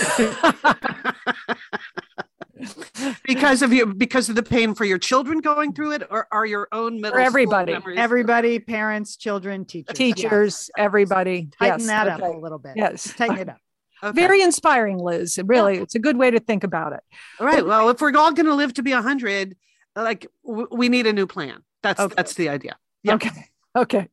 [3.24, 6.46] because of you because of the pain for your children going through it or are
[6.46, 7.72] your own middle school everybody.
[7.72, 9.98] memories- Everybody, parents, children, teachers.
[9.98, 10.06] Yeah.
[10.14, 11.48] Teachers, everybody.
[11.58, 11.88] Tighten yes.
[11.88, 12.74] that up a little bit.
[12.76, 13.12] Yes.
[13.14, 13.58] Tighten it up.
[14.02, 14.12] Okay.
[14.20, 15.38] Very inspiring, Liz.
[15.44, 17.00] Really, it's a good way to think about it.
[17.40, 19.56] all right well if we're all going to live to be 100
[19.94, 22.14] like w- we need a new plan that's Okay.
[22.16, 23.14] that's the idea Yeah.
[23.14, 23.30] Okay.
[23.74, 24.10] Okay.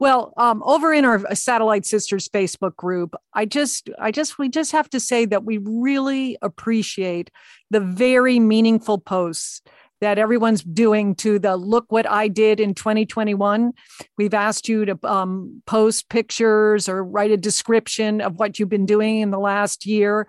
[0.00, 4.72] Well, um, over in our Satellite Sisters Facebook group, I just, I just, we just
[4.72, 7.30] have to say that we really appreciate
[7.70, 9.60] the very meaningful posts
[10.02, 13.72] that everyone's doing to the look what I did in 2021.
[14.18, 18.84] We've asked you to um, post pictures or write a description of what you've been
[18.84, 20.28] doing in the last year.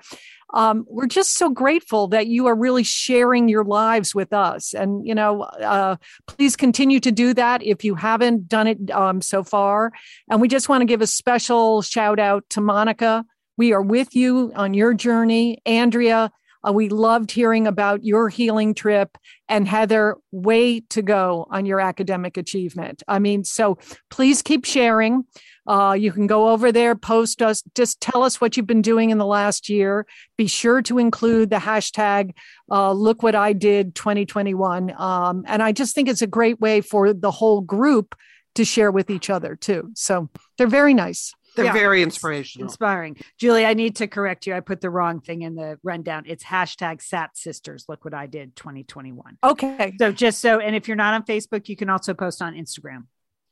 [0.53, 4.75] Um, we're just so grateful that you are really sharing your lives with us.
[4.75, 5.95] And, you know, uh,
[6.27, 9.91] please continue to do that if you haven't done it um, so far.
[10.29, 13.25] And we just want to give a special shout out to Monica.
[13.57, 15.57] We are with you on your journey.
[15.65, 16.31] Andrea,
[16.67, 19.17] uh, we loved hearing about your healing trip.
[19.49, 23.03] And Heather, way to go on your academic achievement.
[23.07, 23.77] I mean, so
[24.09, 25.25] please keep sharing.
[25.65, 29.11] Uh, you can go over there, post us, just tell us what you've been doing
[29.11, 30.05] in the last year.
[30.37, 32.33] Be sure to include the hashtag
[32.69, 34.93] uh, look what I did 2021.
[34.97, 38.15] Um, and I just think it's a great way for the whole group
[38.55, 39.91] to share with each other too.
[39.95, 41.33] So they're very nice.
[41.55, 41.73] They're Yeah.
[41.73, 43.17] very inspirational Inspiring.
[43.37, 44.53] Julie, I need to correct you.
[44.55, 46.23] I put the wrong thing in the rundown.
[46.25, 47.85] It's hashtag Sat Sisters.
[47.87, 49.37] Look what I did 2021.
[49.43, 49.93] Okay.
[49.99, 53.05] So just so, and if you're not on Facebook, you can also post on Instagram.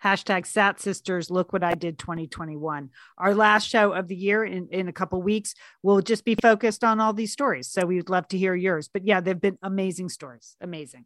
[0.04, 1.30] Hashtag Sat Sisters.
[1.30, 2.90] Look what I did 2021.
[3.20, 6.84] Our last show of the year in, in a couple weeks will just be focused
[6.84, 7.68] on all these stories.
[7.68, 8.90] So we'd love to hear yours.
[8.92, 10.56] But yeah, they've been amazing stories.
[10.60, 11.06] Amazing.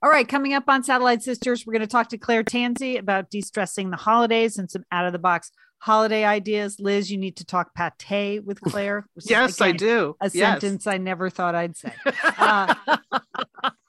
[0.00, 3.30] All right, coming up on Satellite Sisters, we're going to talk to Claire Tansey about
[3.30, 6.78] de-stressing the holidays and some out of the box holiday ideas.
[6.80, 9.06] Liz, you need to talk pate with Claire.
[9.14, 10.60] which is, yes i do A yes.
[10.60, 11.92] sentence I never thought I'd say.
[12.38, 12.74] Uh,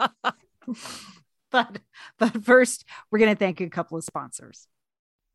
[1.52, 1.80] but
[2.18, 4.68] but first, we're going to thank a couple of sponsors.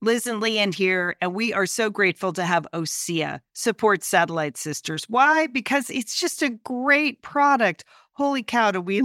[0.01, 5.05] Liz and Lian here, and we are so grateful to have Osea support Satellite Sisters.
[5.09, 5.47] Why?
[5.47, 7.85] Because it's just a great product.
[8.12, 9.03] Holy cow, do we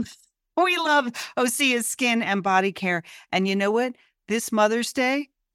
[0.64, 1.08] we love
[1.38, 3.04] Osea's skin and body care.
[3.32, 3.96] And you know what?
[4.28, 5.30] This Mother's Day,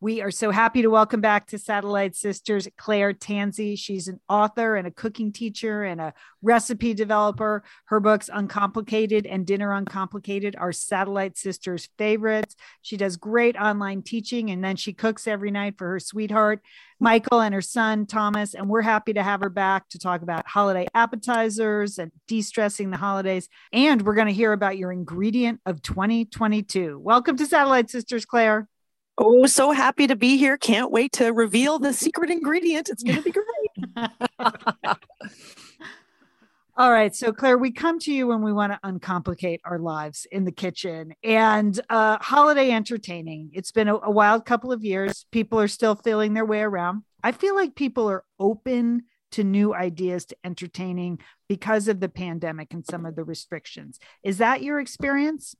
[0.00, 3.76] We are so happy to welcome back to Satellite Sisters Claire Tansey.
[3.76, 7.64] She's an author and a cooking teacher and a recipe developer.
[7.86, 12.54] Her books, Uncomplicated and Dinner Uncomplicated, are Satellite Sisters' favorites.
[12.80, 16.60] She does great online teaching and then she cooks every night for her sweetheart,
[17.00, 18.54] Michael, and her son, Thomas.
[18.54, 22.90] And we're happy to have her back to talk about holiday appetizers and de stressing
[22.90, 23.48] the holidays.
[23.72, 27.00] And we're going to hear about your ingredient of 2022.
[27.00, 28.68] Welcome to Satellite Sisters, Claire.
[29.20, 30.56] Oh, so happy to be here.
[30.56, 32.88] Can't wait to reveal the secret ingredient.
[32.88, 33.46] It's going to be great.
[36.76, 37.12] All right.
[37.12, 40.52] So, Claire, we come to you when we want to uncomplicate our lives in the
[40.52, 43.50] kitchen and uh, holiday entertaining.
[43.52, 45.26] It's been a, a wild couple of years.
[45.32, 47.02] People are still feeling their way around.
[47.24, 49.02] I feel like people are open
[49.32, 53.98] to new ideas to entertaining because of the pandemic and some of the restrictions.
[54.22, 55.56] Is that your experience?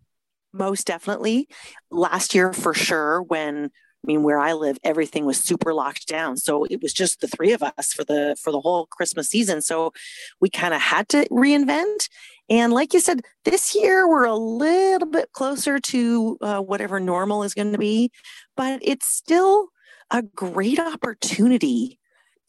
[0.53, 1.49] Most definitely.
[1.91, 3.71] Last year, for sure, when
[4.05, 6.37] I mean, where I live, everything was super locked down.
[6.37, 9.61] So it was just the three of us for the for the whole Christmas season.
[9.61, 9.93] So
[10.41, 12.09] we kind of had to reinvent.
[12.49, 17.43] And like you said, this year we're a little bit closer to uh, whatever normal
[17.43, 18.11] is going to be,
[18.57, 19.69] but it's still
[20.11, 21.99] a great opportunity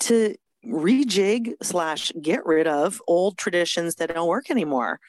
[0.02, 0.36] to
[0.66, 5.00] rejig slash get rid of old traditions that don't work anymore.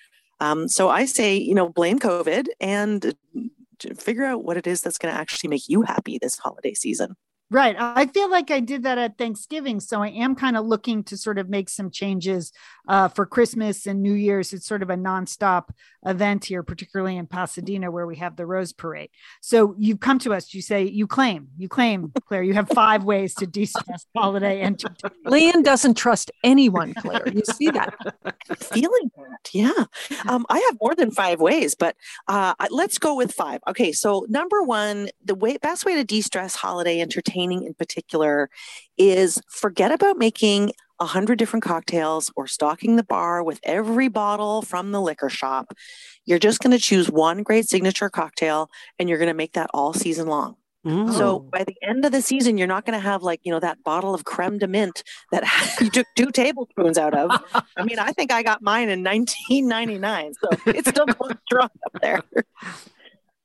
[0.40, 3.14] Um, so I say, you know, blame COVID and
[3.96, 7.16] figure out what it is that's going to actually make you happy this holiday season.
[7.52, 7.74] Right.
[7.76, 9.80] I feel like I did that at Thanksgiving.
[9.80, 12.52] So I am kind of looking to sort of make some changes
[12.86, 14.52] uh, for Christmas and New Year's.
[14.52, 15.70] It's sort of a nonstop
[16.06, 19.10] event here, particularly in Pasadena, where we have the Rose Parade.
[19.40, 23.02] So you've come to us, you say, you claim, you claim, Claire, you have five
[23.02, 25.26] ways to de stress holiday entertainment.
[25.26, 27.26] Lian doesn't trust anyone, Claire.
[27.26, 27.96] You see that.
[28.72, 29.50] Feeling that.
[29.52, 29.84] Yeah.
[30.28, 31.96] Um, I have more than five ways, but
[32.28, 33.60] uh, let's go with five.
[33.66, 33.90] Okay.
[33.90, 38.50] So, number one, the way, best way to de stress holiday entertainment entertaining in particular
[38.96, 44.62] is forget about making a hundred different cocktails or stocking the bar with every bottle
[44.62, 45.72] from the liquor shop.
[46.26, 49.70] You're just going to choose one great signature cocktail and you're going to make that
[49.72, 50.56] all season long.
[51.12, 53.60] So by the end of the season, you're not going to have like, you know,
[53.60, 55.44] that bottle of creme de mint that
[55.80, 57.30] you took two tablespoons out of.
[57.76, 60.32] I mean, I think I got mine in 1999.
[60.34, 62.22] So it's still going strong up there.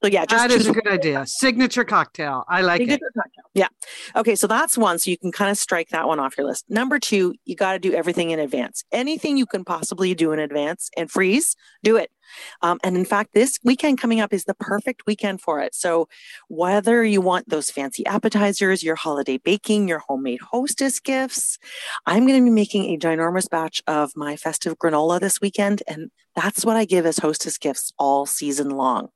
[0.06, 1.26] So yeah, just that is a good idea.
[1.26, 2.44] Signature cocktail.
[2.48, 3.14] I like Signature it.
[3.18, 3.44] Cocktail.
[3.56, 3.70] Yeah.
[4.16, 5.00] Okay, so that's one.
[5.00, 6.66] So you can kind of strike that one off your list.
[6.70, 8.84] Number two, you got to do everything in advance.
[8.92, 12.12] Anything you can possibly do in advance and freeze, do it.
[12.62, 15.76] Um, and in fact, this weekend coming up is the perfect weekend for it.
[15.76, 16.08] So,
[16.48, 21.58] whether you want those fancy appetizers, your holiday baking, your homemade hostess gifts,
[22.06, 25.84] I'm going to be making a ginormous batch of my festive granola this weekend.
[25.88, 29.10] And that's what I give as hostess gifts all season long.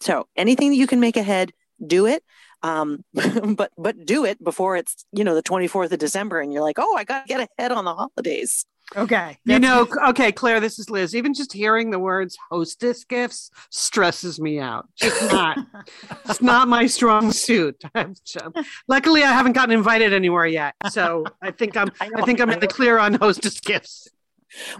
[0.00, 1.52] So, anything that you can make ahead,
[1.84, 2.22] do it.
[2.62, 3.04] Um,
[3.56, 6.78] but but do it before it's you know the 24th of December and you're like,
[6.78, 8.64] oh, I got to get ahead on the holidays.
[8.96, 9.38] Okay.
[9.44, 11.14] You know, okay, Claire, this is Liz.
[11.14, 14.88] Even just hearing the words hostess gifts stresses me out.
[15.00, 15.58] It's not.
[16.28, 17.82] it's not my strong suit.
[18.88, 20.74] Luckily, I haven't gotten invited anywhere yet.
[20.90, 24.08] So I think I'm I, I think I'm in the clear on hostess gifts.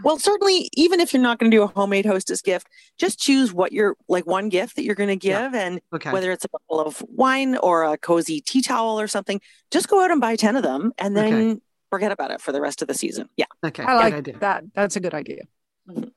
[0.04, 3.54] Well, certainly, even if you're not going to do a homemade hostess gift, just choose
[3.54, 5.54] what you're like one gift that you're going to give.
[5.54, 5.66] Yeah.
[5.66, 6.12] And okay.
[6.12, 10.04] whether it's a bottle of wine or a cozy tea towel or something, just go
[10.04, 11.60] out and buy 10 of them and then okay
[11.92, 13.28] forget about it for the rest of the season.
[13.36, 13.44] Yeah.
[13.62, 13.82] Okay.
[13.82, 14.64] I like that.
[14.74, 15.42] That's a good idea.
[15.86, 16.08] Mm-hmm.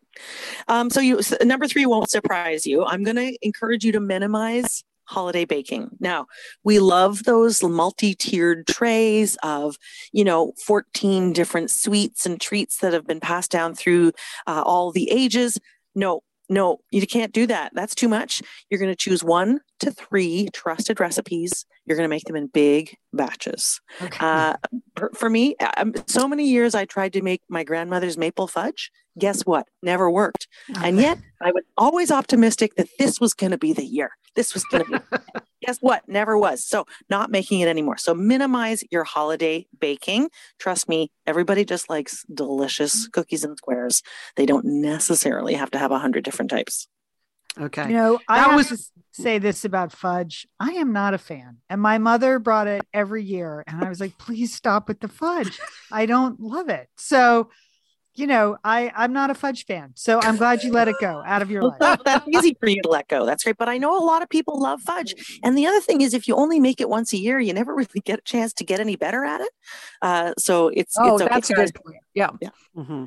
[0.70, 2.86] Um, so you so number three won't surprise you.
[2.86, 5.90] I'm going to encourage you to minimize holiday baking.
[6.00, 6.28] Now,
[6.64, 9.76] we love those multi-tiered trays of,
[10.14, 14.14] you know, 14 different sweets and treats that have been passed down through
[14.48, 15.60] uh, all the ages.
[15.94, 17.74] No, no, you can't do that.
[17.76, 18.42] That's too much.
[18.70, 21.66] You're going to choose one to three trusted recipes.
[21.86, 23.82] You're going to make them in big batches.
[24.02, 24.26] Okay.
[24.26, 24.56] Uh,
[25.14, 28.92] for, me, um, so many years I tried to make my grandmother's maple fudge.
[29.18, 29.68] Guess what?
[29.82, 30.48] Never worked.
[30.70, 30.90] Okay.
[30.90, 34.12] And yet I was always optimistic that this was going to be the year.
[34.36, 35.18] This was going to be.
[35.66, 36.08] Guess what?
[36.08, 36.64] Never was.
[36.64, 37.98] So not making it anymore.
[37.98, 40.30] So minimize your holiday baking.
[40.60, 44.04] Trust me, everybody just likes delicious cookies and squares.
[44.36, 46.88] They don't necessarily have to have a hundred different types.
[47.60, 47.88] Okay.
[47.88, 48.78] You know, I that was to
[49.12, 50.48] say this about fudge.
[50.60, 51.58] I am not a fan.
[51.70, 53.64] And my mother brought it every year.
[53.68, 55.60] And I was like, please stop with the fudge.
[55.92, 56.90] I don't love it.
[56.98, 57.50] So
[58.16, 61.22] you know, I I'm not a fudge fan, so I'm glad you let it go
[61.26, 62.00] out of your life.
[62.06, 63.26] That's easy for you to let go.
[63.26, 63.58] That's great.
[63.58, 66.28] But I know a lot of people love fudge, and the other thing is, if
[66.28, 68.80] you only make it once a year, you never really get a chance to get
[68.80, 69.52] any better at it.
[70.02, 71.98] Uh, so it's oh, it's that's a good point.
[72.14, 72.50] Yeah, yeah.
[72.76, 73.06] Mm-hmm.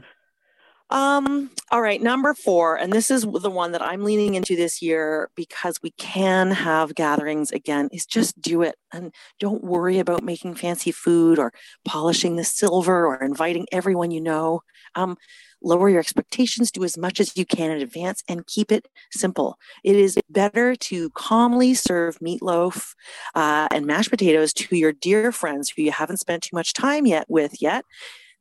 [0.91, 4.81] Um, all right, number four, and this is the one that I'm leaning into this
[4.81, 10.23] year because we can have gatherings again, is just do it and don't worry about
[10.23, 11.53] making fancy food or
[11.85, 14.63] polishing the silver or inviting everyone you know.
[14.95, 15.19] Um,
[15.63, 19.59] lower your expectations, do as much as you can in advance, and keep it simple.
[19.85, 22.95] It is better to calmly serve meatloaf
[23.35, 27.05] uh, and mashed potatoes to your dear friends who you haven't spent too much time
[27.05, 27.85] yet with yet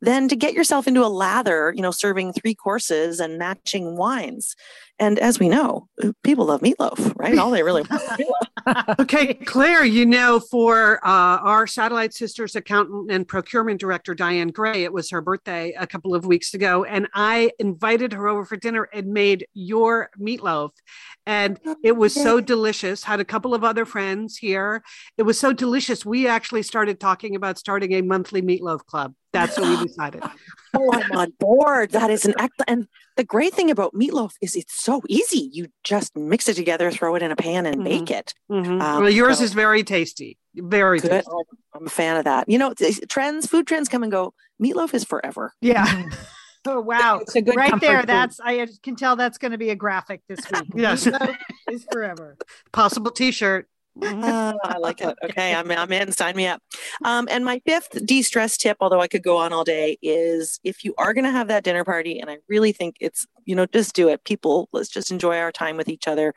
[0.02, 4.56] than to get yourself into a lather, you know, serving three courses and matching wines.
[5.00, 5.88] And as we know,
[6.24, 7.38] people love meatloaf, right?
[7.38, 9.00] All they really want.
[9.00, 14.84] okay, Claire, you know, for uh, our Satellite Sisters accountant and procurement director, Diane Gray,
[14.84, 16.84] it was her birthday a couple of weeks ago.
[16.84, 20.72] And I invited her over for dinner and made your meatloaf.
[21.28, 23.04] And it was so delicious.
[23.04, 24.84] Had a couple of other friends here.
[25.18, 26.06] It was so delicious.
[26.06, 29.14] We actually started talking about starting a monthly meatloaf club.
[29.32, 30.24] That's what we decided.
[30.78, 31.91] Oh, I'm on board.
[31.91, 32.69] That is an excellent.
[32.69, 35.49] And the great thing about meatloaf is it's so easy.
[35.51, 37.84] You just mix it together, throw it in a pan, and mm-hmm.
[37.84, 38.34] bake it.
[38.51, 38.82] Mm-hmm.
[38.82, 40.38] Um, well, yours so, is very tasty.
[40.55, 41.11] Very good.
[41.11, 41.32] Tasty.
[41.73, 42.49] I'm a fan of that.
[42.49, 42.73] You know,
[43.09, 44.34] trends, food trends come and go.
[44.61, 45.53] Meatloaf is forever.
[45.61, 46.09] Yeah.
[46.69, 47.19] Oh wow!
[47.19, 48.01] It's a good right there.
[48.01, 48.09] Food.
[48.09, 50.63] That's I can tell that's going to be a graphic this week.
[50.75, 51.07] yes,
[51.71, 52.36] is forever.
[52.73, 53.69] Possible T-shirt.
[54.04, 55.18] Uh, I like it.
[55.24, 56.12] Okay, I'm, I'm in.
[56.12, 56.62] Sign me up.
[57.04, 60.84] Um, and my fifth de-stress tip, although I could go on all day, is if
[60.84, 63.66] you are going to have that dinner party, and I really think it's you know
[63.66, 64.24] just do it.
[64.24, 66.34] People, let's just enjoy our time with each other.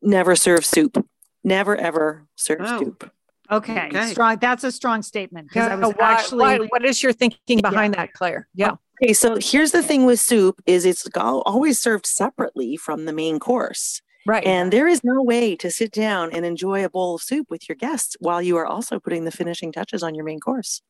[0.00, 1.04] Never serve soup.
[1.44, 2.78] Never ever serve oh.
[2.78, 3.10] soup.
[3.50, 3.88] Okay.
[3.88, 4.06] okay.
[4.06, 4.38] strong.
[4.40, 6.38] That's a strong statement because yeah, I was why, actually.
[6.38, 8.02] Why, what is your thinking behind yeah.
[8.02, 8.48] that, Claire?
[8.54, 8.76] Yeah.
[9.02, 13.38] Okay, so here's the thing with soup: is it's always served separately from the main
[13.38, 14.00] course.
[14.24, 14.44] Right.
[14.44, 17.68] And there is no way to sit down and enjoy a bowl of soup with
[17.68, 20.82] your guests while you are also putting the finishing touches on your main course.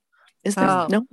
[0.44, 0.68] Is there?
[0.68, 0.86] Oh.
[0.90, 1.06] No,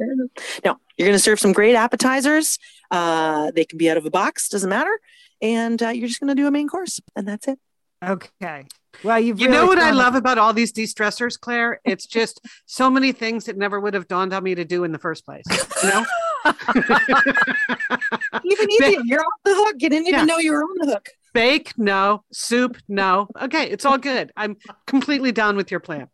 [0.66, 0.78] no.
[0.98, 2.58] You're going to serve some great appetizers.
[2.90, 5.00] Uh, they can be out of a box, doesn't matter.
[5.42, 7.60] And uh, you're just going to do a main course, and that's it.
[8.04, 8.66] Okay.
[9.04, 11.80] Well, you you know what I love about all these de-stressors, Claire?
[11.86, 14.92] It's just so many things that never would have dawned on me to do in
[14.92, 15.46] the first place.
[15.84, 16.06] You know.
[18.44, 19.02] even easier.
[19.06, 19.76] You're off the hook.
[19.80, 20.26] You didn't even yeah.
[20.26, 21.10] know you were on the hook.
[21.34, 22.24] Bake, no.
[22.32, 23.28] Soup, no.
[23.42, 24.32] Okay, it's all good.
[24.36, 24.58] I'm
[24.88, 26.10] completely down with your plan.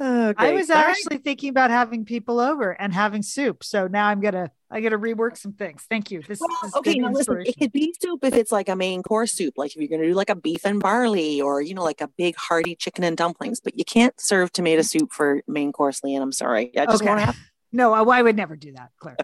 [0.00, 0.48] Okay.
[0.48, 3.62] I was actually thinking about having people over and having soup.
[3.62, 5.86] So now I'm gonna I gotta rework some things.
[5.88, 6.20] Thank you.
[6.20, 6.96] This well, is okay.
[6.96, 9.76] Now listen, it could be soup if it's like a main course soup, like if
[9.76, 12.74] you're gonna do like a beef and barley or you know like a big hearty
[12.74, 13.60] chicken and dumplings.
[13.60, 16.22] But you can't serve tomato soup for main course, Lian.
[16.22, 16.76] I'm sorry.
[16.76, 17.08] I just okay.
[17.08, 17.38] want to have.
[17.70, 19.16] No, I would never do that, Claire.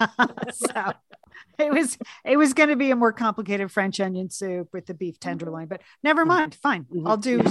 [0.52, 0.92] so
[1.58, 4.94] it was it was going to be a more complicated French onion soup with the
[4.94, 6.28] beef tenderloin, but never mm-hmm.
[6.28, 6.54] mind.
[6.54, 7.06] Fine, mm-hmm.
[7.06, 7.42] I'll do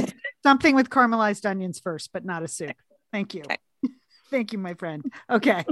[0.43, 2.75] something with caramelized onions first, but not a soup.
[3.11, 3.43] Thank you.
[4.29, 5.03] Thank you, my friend.
[5.29, 5.63] Okay.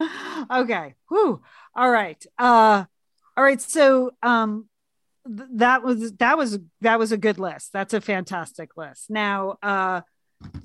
[0.50, 0.94] okay.
[1.08, 1.42] Whew.
[1.74, 2.24] All right.
[2.38, 2.84] Uh
[3.36, 3.60] all right.
[3.60, 4.68] So um
[5.26, 7.72] th- that was that was that was a good list.
[7.72, 9.10] That's a fantastic list.
[9.10, 10.00] Now uh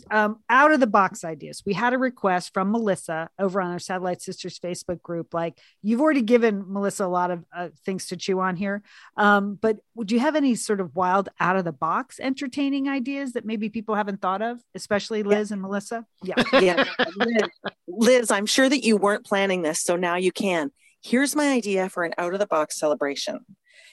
[0.10, 1.64] um, out of the box ideas.
[1.66, 5.34] We had a request from Melissa over on our Satellite Sisters Facebook group.
[5.34, 8.84] Like, you've already given Melissa a lot of uh, things to chew on here.
[9.16, 13.34] Um, but would you have any sort of wild, out of the box, entertaining ideas
[13.34, 15.54] that maybe people haven't thought of, especially Liz yeah.
[15.54, 16.06] and Melissa?
[16.24, 16.36] Yeah.
[16.62, 16.84] Yeah.
[17.16, 17.50] Liz,
[17.88, 19.82] Liz, I'm sure that you weren't planning this.
[19.82, 20.72] So now you can.
[21.02, 23.40] Here's my idea for an out of the box celebration.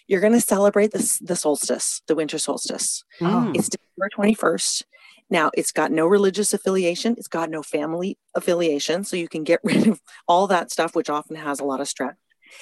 [0.07, 3.05] You're going to celebrate this, the solstice, the winter solstice.
[3.23, 3.53] Oh.
[3.55, 4.83] It's December 21st
[5.31, 9.05] now, it's got no religious affiliation, it's got no family affiliation.
[9.05, 11.89] So you can get rid of all that stuff, which often has a lot of
[11.89, 12.17] stress.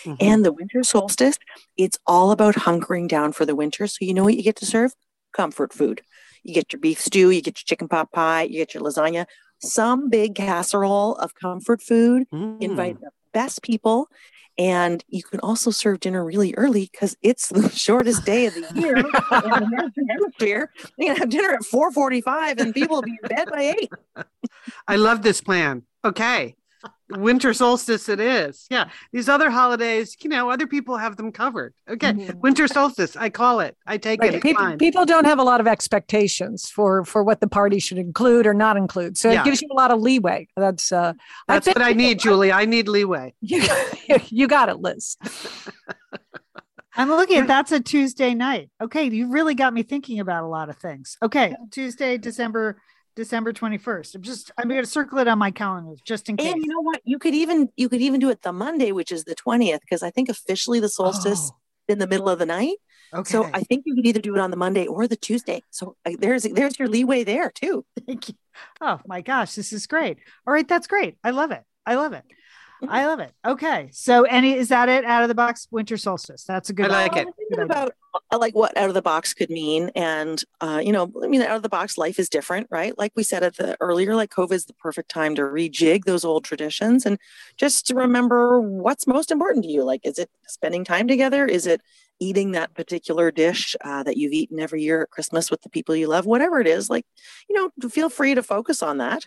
[0.04, 0.14] Mm-hmm.
[0.20, 1.38] And the winter solstice,
[1.76, 3.86] it's all about hunkering down for the winter.
[3.86, 4.92] So you know what you get to serve?
[5.32, 6.02] Comfort food.
[6.42, 9.26] You get your beef stew, you get your chicken pot pie, you get your lasagna,
[9.60, 12.26] some big casserole of comfort food.
[12.32, 12.62] Mm.
[12.62, 14.08] Invite the best people
[14.58, 18.66] and you can also serve dinner really early because it's the shortest day of the
[18.80, 20.70] year in the hemisphere.
[20.96, 23.92] You can have dinner at 4:45 and people will be in bed by eight.
[24.88, 25.82] I love this plan.
[26.02, 26.54] Okay
[27.10, 28.66] winter solstice it is.
[28.70, 28.88] Yeah.
[29.12, 31.74] These other holidays you know other people have them covered.
[31.88, 32.12] Okay.
[32.12, 32.40] Mm-hmm.
[32.40, 33.76] winter solstice i call it.
[33.86, 34.34] I take right.
[34.34, 37.98] it people, people, don't have a lot of expectations for for what the party should
[37.98, 39.16] include or not include.
[39.16, 39.40] So yeah.
[39.40, 40.48] it gives you a lot of leeway.
[40.56, 41.12] That's uh
[41.46, 42.52] that's I what i need julie.
[42.52, 43.34] I need leeway.
[44.08, 45.16] You, you got it liz.
[46.96, 48.70] I'm looking at that's a Tuesday night.
[48.80, 51.18] Okay, you really got me thinking about a lot of things.
[51.22, 52.80] Okay, Tuesday, December
[53.16, 54.14] December 21st.
[54.14, 56.52] I'm just I'm going to circle it on my calendar just in case.
[56.52, 57.00] And you know what?
[57.04, 60.02] You could even you could even do it the Monday, which is the 20th, because
[60.02, 61.56] I think officially the solstice oh.
[61.88, 62.76] in the middle of the night.
[63.14, 63.30] Okay.
[63.30, 65.62] So I think you could either do it on the Monday or the Tuesday.
[65.70, 67.84] So uh, there's there's your leeway there too.
[68.06, 68.34] Thank you.
[68.80, 70.18] Oh my gosh, this is great.
[70.46, 71.16] All right, that's great.
[71.24, 71.62] I love it.
[71.86, 72.24] I love it.
[72.88, 73.32] I love it.
[73.44, 73.88] Okay.
[73.92, 76.44] So any is that it out of the box winter solstice?
[76.44, 77.28] That's a good I like one.
[77.28, 77.34] it.
[77.38, 77.92] Thinking about
[78.30, 81.42] uh, like what out of the box could mean and uh, you know i mean
[81.42, 84.30] out of the box life is different right like we said at the earlier like
[84.30, 87.18] covid is the perfect time to rejig those old traditions and
[87.56, 91.66] just to remember what's most important to you like is it spending time together is
[91.66, 91.82] it
[92.20, 95.94] eating that particular dish uh, that you've eaten every year at christmas with the people
[95.94, 97.04] you love whatever it is like
[97.48, 99.26] you know feel free to focus on that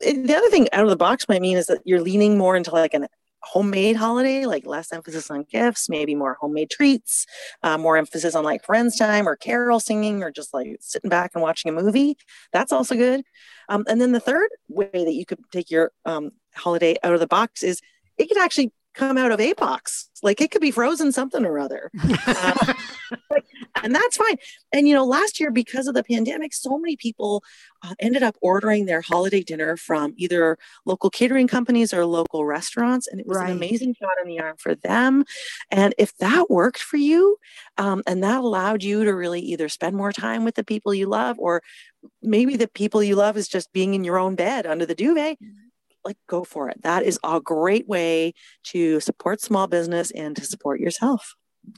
[0.00, 2.70] the other thing out of the box might mean is that you're leaning more into
[2.72, 3.06] like an
[3.46, 7.26] homemade holiday, like less emphasis on gifts, maybe more homemade treats,
[7.62, 11.30] uh, more emphasis on like friends time or carol singing or just like sitting back
[11.34, 12.16] and watching a movie.
[12.52, 13.22] That's also good.
[13.68, 17.20] Um, and then the third way that you could take your um, holiday out of
[17.20, 17.80] the box is
[18.18, 20.08] it could actually come out of a box.
[20.22, 21.90] Like it could be frozen something or other.
[22.26, 22.72] Uh,
[23.30, 23.44] like,
[23.82, 24.36] and that's fine.
[24.72, 27.44] And you know, last year because of the pandemic, so many people
[27.82, 33.06] uh, ended up ordering their holiday dinner from either local catering companies or local restaurants,
[33.06, 33.50] and it was Right.
[33.50, 35.24] an amazing shot in the arm for them.
[35.70, 37.36] And if that worked for you,
[37.76, 41.06] um, and that allowed you to really either spend more time with the people you
[41.06, 41.62] love, or
[42.22, 45.36] maybe the people you love is just being in your own bed under the duvet.
[46.06, 46.80] Like, go for it.
[46.82, 48.32] That is a great way
[48.66, 51.34] to support small business and to support yourself.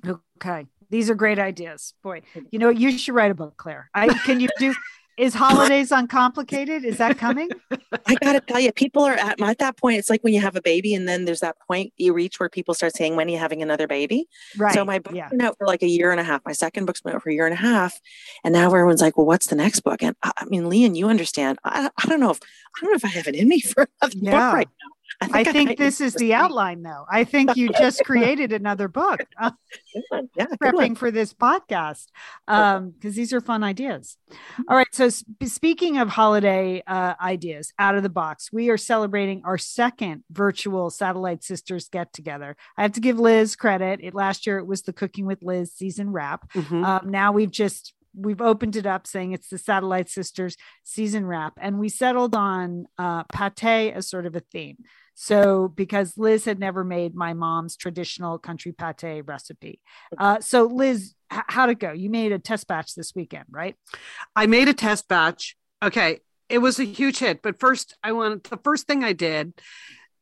[0.07, 0.67] Okay.
[0.91, 1.95] These are great ideas.
[2.03, 2.21] Boy,
[2.51, 3.91] you know, you should write a book, Claire.
[3.95, 4.75] I can you do
[5.19, 6.85] is holidays uncomplicated?
[6.85, 7.51] Is that coming?
[8.07, 9.99] I gotta tell you, people are at at that point.
[9.99, 12.49] It's like when you have a baby, and then there's that point you reach where
[12.49, 14.73] people start saying, "When are you having another baby?" Right.
[14.73, 15.29] So my book yeah.
[15.29, 16.41] been out for like a year and a half.
[16.47, 18.01] My second book's been out for a year and a half,
[18.45, 21.09] and now everyone's like, "Well, what's the next book?" And I, I mean, Lian, you
[21.09, 21.59] understand?
[21.65, 22.41] I, I don't know if
[22.77, 24.31] I don't know if I have it in me for another Yeah.
[24.31, 24.98] book right now.
[25.21, 27.05] I think might this is the outline though.
[27.11, 29.21] I think you just created another book.
[29.41, 29.51] Uh,
[30.11, 30.29] Good.
[30.37, 32.07] Yeah, prepping for this podcast
[32.47, 34.17] um because these are fun ideas
[34.69, 38.77] all right so sp- speaking of holiday uh ideas out of the box we are
[38.77, 44.15] celebrating our second virtual satellite sisters get together i have to give liz credit it
[44.15, 46.85] last year it was the cooking with liz season wrap Mhm.
[46.85, 51.55] um now we've just we've opened it up saying it's the satellite sisters season wrap
[51.61, 54.77] and we settled on uh pate as sort of a theme
[55.15, 59.81] so because liz had never made my mom's traditional country pate recipe
[60.17, 61.93] uh, so Liz, h- how'd it go?
[61.93, 63.75] You made a test batch this weekend, right?
[64.35, 65.57] I made a test batch.
[65.83, 66.21] Okay.
[66.49, 67.43] It was a huge hit.
[67.43, 69.53] But first, I wanted the first thing I did,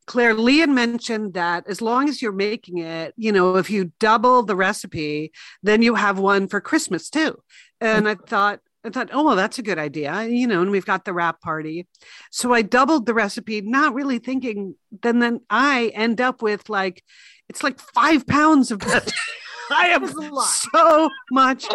[0.06, 4.42] Claire Lian mentioned that as long as you're making it, you know, if you double
[4.42, 5.32] the recipe,
[5.62, 7.36] then you have one for Christmas too.
[7.80, 10.86] And I thought, I thought, oh, well, that's a good idea, you know, and we've
[10.86, 11.88] got the wrap party.
[12.30, 17.02] So I doubled the recipe, not really thinking, then then I end up with like,
[17.48, 19.12] it's like five pounds of pate.
[19.70, 20.46] I have That's a lot.
[20.46, 21.66] so much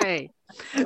[0.00, 0.30] pate.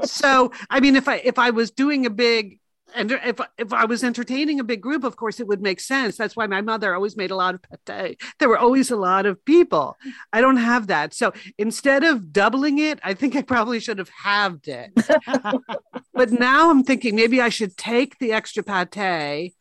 [0.04, 2.58] So I mean, if I if I was doing a big
[2.94, 6.16] and if if I was entertaining a big group, of course it would make sense.
[6.16, 8.20] That's why my mother always made a lot of pate.
[8.38, 9.98] There were always a lot of people.
[10.32, 11.14] I don't have that.
[11.14, 14.92] So instead of doubling it, I think I probably should have halved it.
[16.14, 19.54] but now I'm thinking maybe I should take the extra pate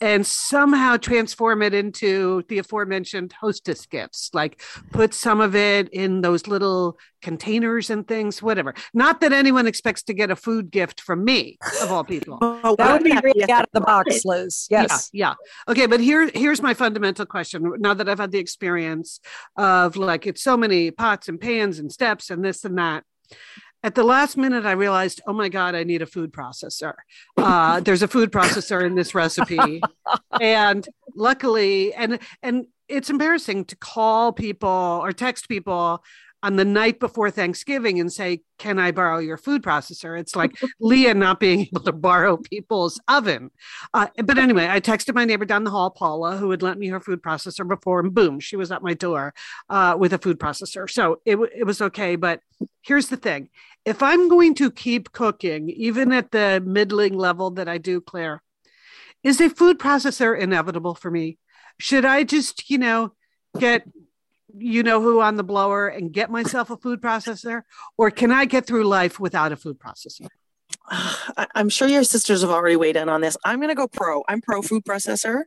[0.00, 6.20] and somehow transform it into the aforementioned hostess gifts like put some of it in
[6.20, 11.00] those little containers and things whatever not that anyone expects to get a food gift
[11.00, 14.66] from me of all people Oh, That would be really out of the box, Liz.
[14.70, 15.10] Yes.
[15.12, 15.34] yeah,
[15.66, 15.72] yeah.
[15.72, 17.74] Okay, but here here's my fundamental question.
[17.78, 19.20] Now that I've had the experience
[19.56, 23.04] of like it's so many pots and pans and steps and this and that.
[23.84, 26.94] At the last minute, I realized, oh my God, I need a food processor.
[27.36, 29.82] Uh, there's a food processor in this recipe.
[30.40, 36.02] and luckily, and and it's embarrassing to call people or text people
[36.44, 40.20] on the night before Thanksgiving and say, Can I borrow your food processor?
[40.20, 43.50] It's like Lian not being able to borrow people's oven.
[43.94, 46.88] Uh, but anyway, I texted my neighbor down the hall, Paula, who had lent me
[46.88, 49.32] her food processor before, and boom, she was at my door
[49.70, 50.88] uh, with a food processor.
[50.88, 52.14] So it, it was okay.
[52.16, 52.40] But
[52.82, 53.48] here's the thing
[53.86, 58.42] if I'm going to keep cooking, even at the middling level that I do, Claire,
[59.22, 61.38] is a food processor inevitable for me?
[61.80, 63.14] Should I just, you know,
[63.58, 63.84] get
[64.56, 67.62] you know who on the blower and get myself a food processor
[67.96, 70.26] or can i get through life without a food processor
[71.54, 73.36] I'm sure your sisters have already weighed in on this.
[73.44, 74.22] I'm going to go pro.
[74.28, 75.42] I'm pro food processor.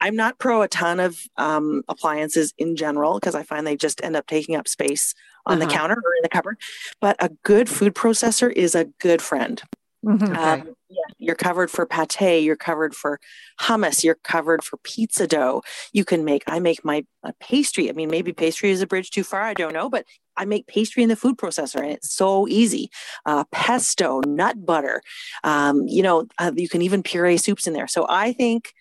[0.00, 4.02] I'm not pro a ton of um, appliances in general because I find they just
[4.02, 5.14] end up taking up space
[5.46, 5.74] on the Uh-huh.
[5.74, 6.58] counter or in the cupboard.
[7.00, 9.62] But a good food processor is a good friend.
[10.04, 10.36] Mhm.
[10.36, 10.70] Okay.
[10.94, 12.44] Yeah, you're covered for pate.
[12.44, 13.18] You're covered for
[13.60, 14.04] hummus.
[14.04, 15.62] You're covered for pizza dough.
[15.92, 16.44] You can make.
[16.46, 17.04] I make my
[17.40, 17.88] pastry.
[17.88, 19.42] I mean, maybe pastry is a bridge too far.
[19.42, 22.90] I don't know, but I make pastry in the food processor, and it's so easy.
[23.26, 25.02] Uh, pesto, nut butter.
[25.42, 27.88] Um, you know, uh, you can even puree soups in there.
[27.88, 28.72] So I think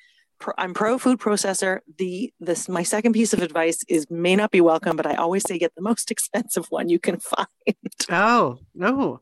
[0.58, 1.80] I'm pro food processor.
[1.98, 5.44] The this my second piece of advice is may not be welcome, but I always
[5.44, 7.48] say get the most expensive one you can find.
[8.10, 9.22] Oh, no.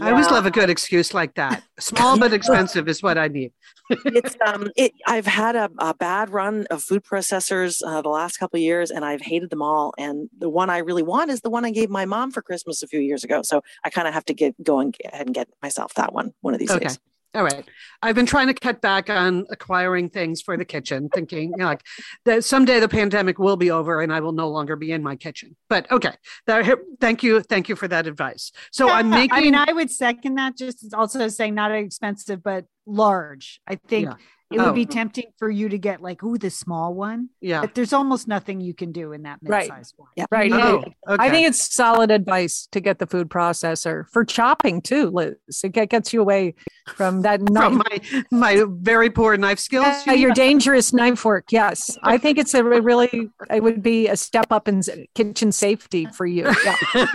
[0.00, 1.62] I always love a good excuse like that.
[1.78, 3.52] Small but expensive is what I need.
[3.90, 8.38] it's um it I've had a, a bad run of food processors uh, the last
[8.38, 11.42] couple of years and I've hated them all and the one I really want is
[11.42, 14.08] the one I gave my mom for Christmas a few years ago so I kind
[14.08, 16.60] of have to get go and get ahead and get myself that one one of
[16.60, 16.84] these Okay.
[16.84, 16.98] days.
[17.34, 17.68] All right.
[18.00, 21.64] I've been trying to cut back on acquiring things for the kitchen, thinking you know,
[21.64, 21.82] like
[22.24, 25.16] that someday the pandemic will be over and I will no longer be in my
[25.16, 25.56] kitchen.
[25.68, 26.12] But okay.
[26.46, 27.40] That, thank you.
[27.40, 28.52] Thank you for that advice.
[28.70, 30.56] So I'm making I mean, I would second that.
[30.56, 33.60] Just also saying not expensive, but large.
[33.66, 34.14] I think Yeah.
[34.50, 34.72] It would Oh.
[34.72, 37.30] be tempting for you to get like, ooh, the small one.
[37.40, 37.62] yeah.
[37.62, 39.68] But there's almost nothing you can do in that Right.
[39.68, 40.08] mid-size one.
[40.16, 40.26] Yeah.
[40.30, 40.52] Right.
[40.52, 45.34] Oh, I think it's solid advice to get the food processor for chopping too, Liz.
[45.64, 46.54] It gets you away
[46.94, 49.86] from that from my my very poor knife skills.
[50.06, 51.46] Yeah, your dangerous knife work.
[51.50, 53.30] Yes, I think it's a really.
[53.50, 54.82] It would be a step up in
[55.14, 56.52] kitchen safety for you.
[56.64, 57.06] Yeah.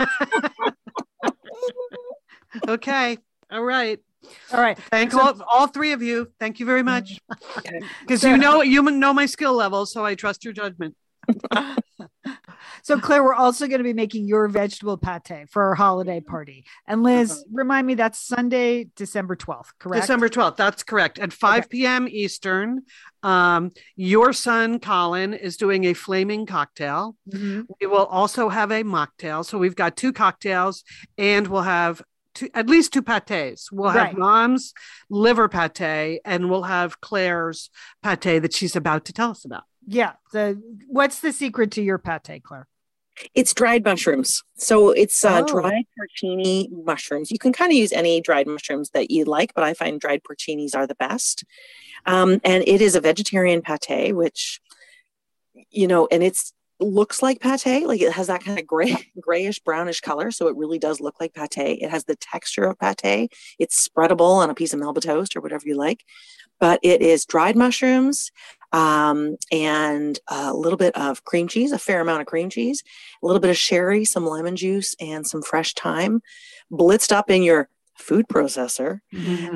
[2.68, 3.18] okay.
[3.50, 4.00] All right.
[4.52, 4.78] All right.
[4.90, 6.30] Thank So- all, all three of you.
[6.38, 7.18] Thank you very much.
[8.00, 10.96] Because you know you know my skill level, so I trust your judgment.
[12.82, 16.64] So Claire, we're also going to be making your vegetable pate for our holiday party.
[16.86, 20.02] And Liz, remind me that's Sunday, December 12th, correct?
[20.02, 20.56] December 12th.
[20.56, 21.18] That's correct.
[21.18, 22.08] At 5 p.m.
[22.08, 22.82] Eastern.
[23.22, 27.16] Um, your son, Colin, is doing a flaming cocktail.
[27.28, 27.66] Mhm.
[27.80, 29.44] We will also have a mocktail.
[29.44, 30.82] So we've got two cocktails
[31.18, 32.02] and we'll have
[32.34, 33.70] two, at least two pates.
[33.72, 34.16] We'll have Right.
[34.18, 34.72] mom's
[35.08, 37.70] liver pate and we'll have Claire's
[38.02, 39.64] pate that she's about to tell us about.
[39.86, 40.12] Yeah.
[40.32, 42.66] The what's the secret to your pate, Claire?
[43.34, 44.42] It's dried mushrooms.
[44.56, 45.60] So it's uh, Oh.
[45.60, 47.30] dried porcini mushrooms.
[47.30, 50.22] You can kind of use any dried mushrooms that you like, but I find dried
[50.22, 51.44] porcinis are the best.
[52.06, 54.60] Um, and it is a vegetarian pate, which,
[55.70, 57.86] you know, and it's looks like pate.
[57.86, 60.30] Like it has that kind of gray, grayish brownish color.
[60.30, 61.80] So it really does look like pate.
[61.82, 63.32] It has the texture of pate.
[63.58, 66.04] It's spreadable on a piece of Melba toast or whatever you like.
[66.58, 68.30] But it is dried mushrooms
[68.72, 72.82] um, and a little bit of cream cheese, a fair amount of cream cheese,
[73.22, 76.20] a little bit of sherry, some lemon juice, and some fresh thyme,
[76.70, 79.00] blitzed up in your food processor,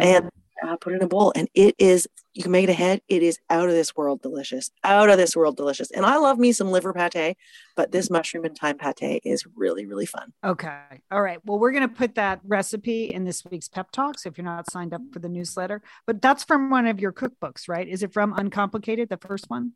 [0.00, 0.30] and
[0.64, 1.32] uh, put it in a bowl.
[1.36, 3.00] And it is, you can make it ahead.
[3.08, 5.90] It is out of this world delicious, out of this world delicious.
[5.90, 7.36] And I love me some liver pate,
[7.76, 10.32] but this mushroom and thyme pate is really, really fun.
[10.44, 11.02] Okay.
[11.10, 11.38] All right.
[11.44, 14.18] Well, we're going to put that recipe in this week's pep talk.
[14.18, 17.12] So if you're not signed up for the newsletter, but that's from one of your
[17.12, 17.86] cookbooks, right?
[17.86, 19.72] Is it from Uncomplicated, the first one?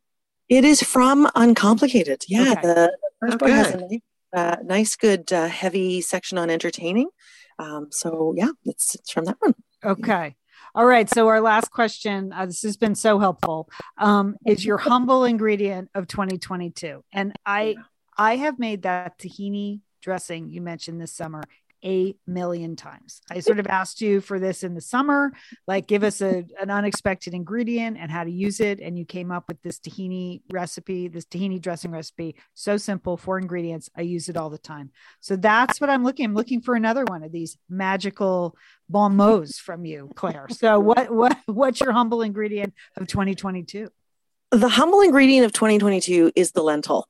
[0.49, 2.25] It is from Uncomplicated.
[2.29, 2.63] Yeah, Okay.
[2.63, 4.01] the, the first Oh, book has a nice,
[4.35, 7.11] uh, nice good, uh, heavy section on entertaining.
[7.59, 9.55] Um, so yeah, it's, it's from that one.
[9.85, 10.37] Okay.
[10.75, 11.09] All right.
[11.09, 15.91] So our last question, uh, this has been so helpful, um, is your humble ingredient
[15.95, 17.03] of 2022.
[17.13, 17.77] And I,
[18.17, 21.43] I have made that tahini dressing you mentioned this summer
[21.85, 23.21] a million times.
[23.31, 25.33] I sort of asked you for this in the summer,
[25.67, 28.81] like give us a, an unexpected ingredient and how to use it.
[28.81, 32.37] And you came up with this tahini recipe, this tahini dressing recipe.
[32.55, 33.89] So simple, four ingredients.
[33.97, 34.91] I use it all the time.
[35.21, 36.27] So that's what I'm looking.
[36.27, 38.57] I'm looking for another one of these magical
[38.89, 40.47] bon mots from you, Claire.
[40.51, 43.89] So what what what's your humble ingredient of 2022?
[44.51, 47.07] The humble ingredient of 2022 is the lentil.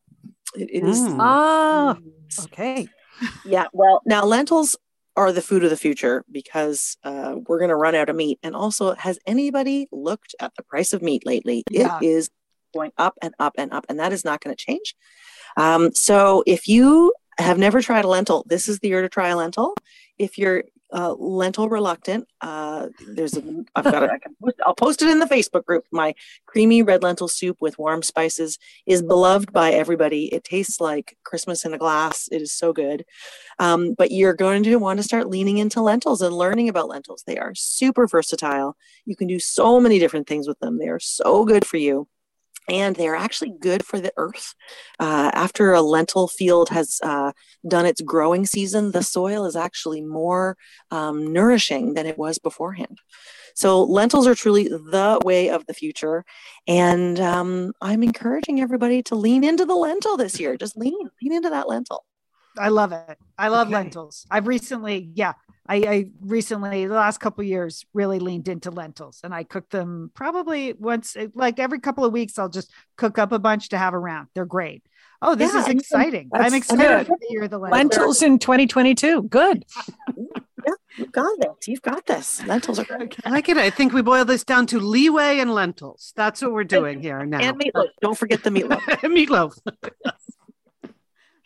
[0.55, 1.17] It is Mm.
[1.21, 1.97] Ah,
[2.45, 2.89] okay.
[3.45, 3.67] Yeah.
[3.73, 4.77] Well, now lentils
[5.17, 8.39] are the food of the future because uh, we're going to run out of meat.
[8.43, 11.65] And also, has anybody looked at the price of meat lately?
[11.71, 11.99] Yeah.
[12.01, 12.31] It is
[12.75, 14.95] going up and up and up, and that is not going to change.
[15.57, 19.29] Um, so, if you have never tried a lentil, this is the year to try
[19.29, 19.75] a lentil.
[20.19, 24.11] If you're uh, lentil reluctant, uh, there's a, I've got it.
[24.11, 25.85] I can post, I'll post it in the Facebook group.
[25.91, 26.15] My
[26.47, 30.33] creamy red lentil soup with warm spices is beloved by everybody.
[30.33, 32.29] It tastes like Christmas in a glass.
[32.33, 33.05] It is so good.
[33.59, 37.25] Um, but you're going to want to start leaning into lentils and learning about lentils.
[37.27, 38.77] They are super versatile.
[39.05, 40.79] You can do so many different things with them.
[40.79, 42.09] They are so good for you.
[42.69, 44.55] And they're actually good for the earth.
[44.99, 47.33] Uh, after a lentil field has uh,
[47.67, 50.57] done its growing season, the soil is actually more
[50.91, 52.99] um, nourishing than it was beforehand.
[53.55, 56.25] So, lentils are truly the way of the future.
[56.67, 60.57] And um, I'm encouraging everybody to lean into the lentil this year.
[60.57, 62.05] Just lean, lean into that lentil.
[62.59, 63.19] I love it.
[63.37, 63.75] I love Okay.
[63.75, 64.27] lentils.
[64.31, 65.35] I've recently, yeah,
[65.69, 69.69] I, I recently the last couple of years really leaned into lentils, and I cook
[69.69, 72.39] them probably once, eh, like every couple of weeks.
[72.39, 74.29] I'll just cook up a bunch to have around.
[74.35, 74.83] They're great.
[75.21, 76.31] Oh, this Yeah, is exciting!
[76.33, 77.07] I'm excited good.
[77.09, 77.73] for the the lentils.
[77.99, 79.23] Lentils in 2022.
[79.25, 79.65] Good.
[80.97, 81.69] You've got this.
[81.69, 82.45] You've got this.
[82.47, 83.17] Lentils are great.
[83.25, 83.57] I like it.
[83.57, 86.13] I think we boil this down to leeway and lentils.
[86.17, 87.39] That's what we're doing here now.
[87.39, 87.89] And meatloaf.
[88.01, 88.81] Don't forget the meatloaf.
[89.03, 89.59] meatloaf.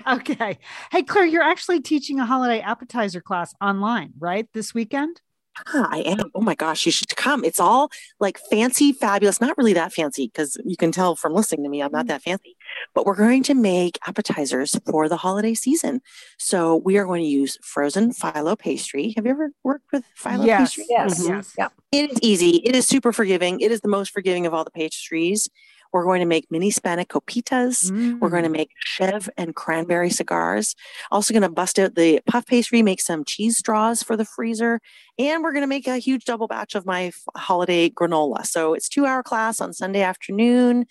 [0.06, 0.58] Okay.
[0.90, 4.48] Hey, Claire, you're actually teaching a holiday appetizer class online, right?
[4.52, 5.20] This weekend?
[5.66, 6.30] Ah, I am.
[6.34, 7.44] Oh my gosh, you should come.
[7.44, 9.38] It's all like fancy, fabulous.
[9.38, 12.22] Not really that fancy because you can tell from listening to me, I'm not that
[12.22, 12.56] fancy.
[12.94, 16.00] But we're going to make appetizers for the holiday season.
[16.38, 19.12] So we are going to use frozen phyllo pastry.
[19.14, 20.70] Have you ever worked with phyllo Yes.
[20.70, 20.86] pastry?
[20.88, 21.20] Yes.
[21.20, 21.28] Mhm.
[21.28, 21.54] Yes.
[21.58, 21.72] Yep.
[21.92, 22.56] It is easy.
[22.64, 23.60] It is super forgiving.
[23.60, 25.50] It is the most forgiving of all the pastries.
[25.92, 27.90] We're going to make mini spanakopitas.
[28.20, 28.52] We're going to Mm.
[28.52, 30.74] make chev and cranberry cigars.
[31.10, 34.80] Also going to bust out the puff pastry, make some cheese straws for the freezer,
[35.18, 38.44] and we're going to make a huge double batch of my holiday granola.
[38.46, 40.86] So it's two hour class on Sunday afternoon,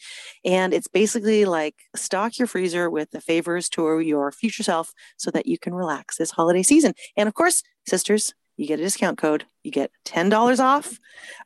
[0.45, 5.31] and it's basically like stock your freezer with the favors to your future self so
[5.31, 6.93] that you can relax this holiday season.
[7.17, 8.33] And of course, sisters.
[8.57, 9.45] You get a discount code.
[9.63, 10.99] You get ten dollars off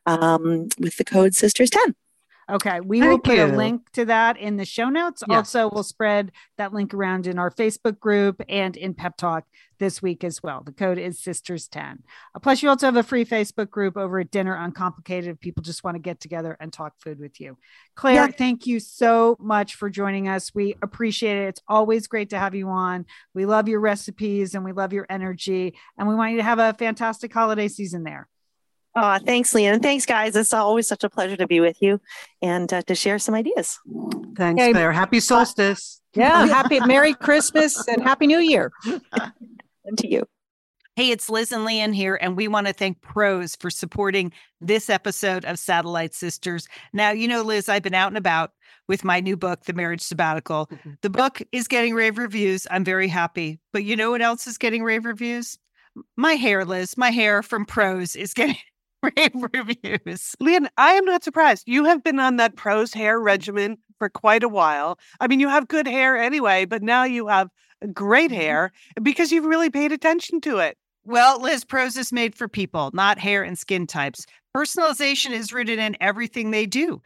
[0.05, 1.95] um, with the code Sisters Ten.
[2.49, 5.23] Okay, we will Thank put a link to that in the show notes.
[5.27, 9.45] Also, we'll spread that link around in our Facebook group and in Pep Talk
[9.79, 10.61] this week as well.
[10.63, 11.97] The code is Sisters10.
[12.35, 15.63] Uh, plus, you also have a free Facebook group over at Dinner Uncomplicated if people
[15.63, 17.57] just want to get together and talk food with you.
[17.95, 18.27] Claire, Yeah.
[18.27, 20.53] thank you so much for joining us.
[20.53, 21.47] We appreciate it.
[21.47, 23.05] It's always great to have you on.
[23.33, 26.59] We love your recipes and we love your energy, and we want you to have
[26.59, 28.27] a fantastic holiday season there.
[28.97, 29.73] Oh, thanks, Lian.
[29.73, 30.35] And thanks, guys.
[30.35, 31.99] It's always such a pleasure to be with you
[32.41, 33.77] and uh, to share some ideas.
[34.37, 34.71] Thanks, Okay.
[34.71, 34.91] Claire.
[34.93, 36.01] Happy solstice.
[36.13, 36.45] Yeah.
[36.47, 38.71] Happy Merry Christmas and Happy New Year.
[39.87, 40.23] And to you.
[40.95, 44.89] Hey, it's Liz and Lian here, and we want to thank Prose for supporting this
[44.89, 46.67] episode of Satellite Sisters.
[46.91, 48.51] Now, you know, Liz, I've been out and about
[48.87, 50.71] with my new book, The Marriage Sabbatical.
[51.01, 52.65] The book is getting rave reviews.
[52.71, 53.59] I'm very happy.
[53.73, 55.59] But you know what else is getting rave reviews?
[56.17, 58.55] My hair, Liz, my hair from Prose is getting
[59.17, 60.35] rave reviews.
[60.39, 61.63] Lian, I am not surprised.
[61.67, 64.99] You have been on that Prose hair regimen for quite a while.
[65.19, 67.49] I mean, you have good hair anyway, but now you have
[67.93, 68.39] great mm-hmm.
[68.39, 70.77] hair because you've really paid attention to it.
[71.03, 74.25] Well, Liz, Prose is made for people, not hair and skin types.
[74.57, 77.01] Personalization is rooted in everything they do,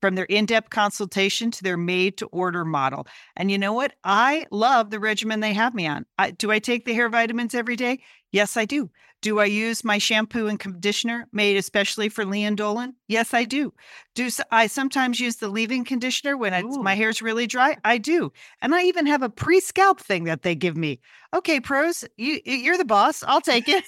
[0.00, 3.08] from their in depth consultation to their made to order model.
[3.36, 3.94] And you know what?
[4.04, 6.06] I love the regimen they have me on.
[6.16, 8.00] I, do I take the hair vitamins every day?
[8.30, 8.90] Yes, I do.
[9.22, 12.94] Do I use my shampoo and conditioner made especially for Lian Dolan?
[13.06, 13.72] Yes, I do.
[14.14, 17.76] Do I sometimes use the leave-in conditioner when it's, my hair's really dry?
[17.84, 18.32] I do.
[18.62, 21.00] And I even have a pre-scalp thing that they give me.
[21.34, 23.22] Okay, Prose, you you're the boss.
[23.26, 23.84] I'll take it.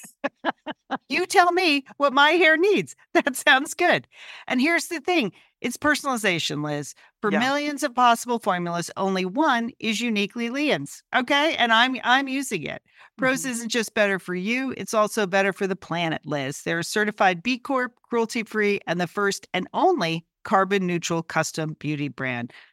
[1.09, 2.95] you tell me what my hair needs.
[3.15, 4.09] That sounds good.
[4.47, 6.95] And here's the thing it's personalization, Liz.
[7.21, 7.39] For Yeah.
[7.39, 11.03] millions of possible formulas, only one is uniquely Lian's.
[11.15, 11.55] Okay.
[11.57, 12.83] And I'm I'm using it.
[13.23, 13.51] Prose mm-hmm.
[13.53, 16.63] isn't just better for you, it's also better for the planet, Liz.
[16.63, 21.77] They're a certified B Corp, cruelty free, and the first and only carbon neutral custom
[21.79, 22.53] beauty brand.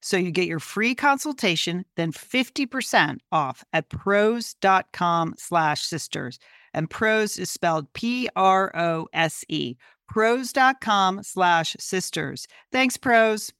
[0.00, 6.38] So you get your free consultation, then 50% off at prose.com slash sisters.
[6.74, 9.76] And Prose is spelled P-R-O-S-E.
[10.08, 12.46] Prose.com slash sisters.
[12.72, 13.52] Thanks, Prose.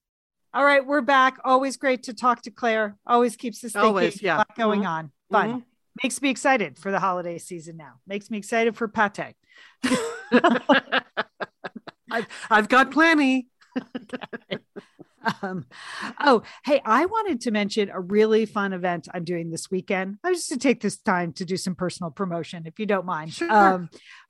[0.54, 1.36] All right, we're back.
[1.44, 2.96] Always great to talk to Claire.
[3.06, 3.86] Always keeps us thinking.
[3.88, 4.36] Always, yeah.
[4.36, 4.88] A lot going Mhm.
[4.88, 5.12] on.
[5.30, 5.48] Fun.
[5.50, 5.64] Mhm.
[6.02, 7.94] Makes me excited for the holiday season now.
[8.06, 9.34] Makes me excited for pate.
[12.10, 13.48] I've, I've got plenty.
[15.42, 15.66] Um,
[16.20, 20.18] oh, hey, I wanted to mention a really fun event I'm doing this weekend.
[20.24, 23.06] I was just to take this time to do some personal promotion, if you don't
[23.06, 23.34] mind.
[23.34, 23.52] Sure.
[23.52, 23.88] Um,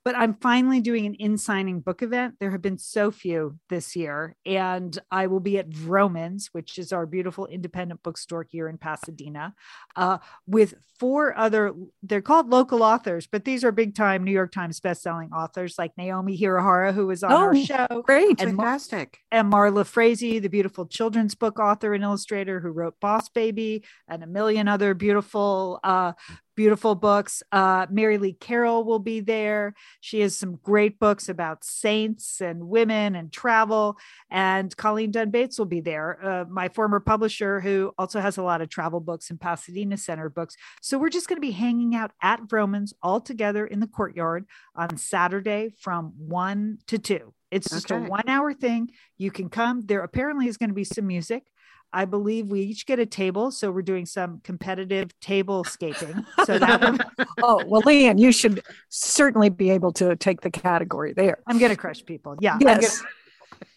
[0.08, 2.36] but I'm finally doing an in signing book event.
[2.40, 6.94] There have been so few this year, and I will be at Vroman's, which is
[6.94, 9.52] our beautiful independent bookstore here in Pasadena,
[9.96, 11.74] uh, with four other.
[12.02, 15.92] They're called local authors, but these are big time New York Times bestselling authors like
[15.98, 18.40] Naomi Hirahara, who was on our Oh, show, Great.
[18.40, 19.18] And Mar- Fantastic.
[19.30, 24.24] and Marla Frazee, the beautiful children's book author and illustrator who wrote Boss Baby and
[24.24, 26.12] a million other beautiful uh,
[26.58, 27.40] beautiful books.
[27.52, 29.74] Uh, Mary Lee Carroll will be there.
[30.00, 33.96] She has some great books about saints and women and travel.
[34.28, 38.42] And Colleen Dunn Bates will be there, uh, my former publisher, who also has a
[38.42, 40.56] lot of travel books and Pasadena Center books.
[40.82, 44.44] So we're just going to be hanging out at Vroman's all together in the courtyard
[44.74, 47.34] on Saturday from one to two.
[47.52, 48.04] It's just Okay.
[48.04, 48.90] a one hour thing.
[49.16, 49.82] You can come.
[49.82, 51.44] There apparently is going to be some music.
[51.92, 53.50] I believe we each get a table.
[53.50, 56.24] So we're doing some competitive table scaping.
[56.44, 61.12] So that will, Oh, well, Lian, you should certainly be able to take the category
[61.12, 61.38] there.
[61.46, 62.36] I'm going to crush people.
[62.40, 62.58] Yeah.
[62.60, 63.02] Yes.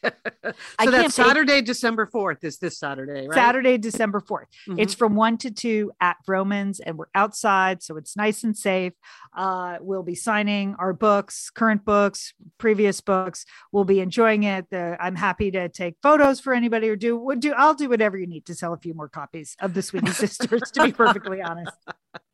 [0.04, 3.34] I so can't that's Saturday, December 4th is this Saturday, right?
[3.34, 4.48] Saturday, December 4th.
[4.68, 4.80] Mhm.
[4.80, 8.94] It's from one to two at Vroman's, and we're outside, so it's nice and safe.
[9.36, 13.46] Uh, we'll be signing our books, current books, previous books.
[13.72, 14.70] We'll be enjoying it.
[14.72, 17.54] The, I'm happy to take photos for anybody or do would do.
[17.54, 20.72] I'll do whatever you need to sell a few more copies of the Sweeney Sisters.
[20.74, 21.72] To be perfectly honest.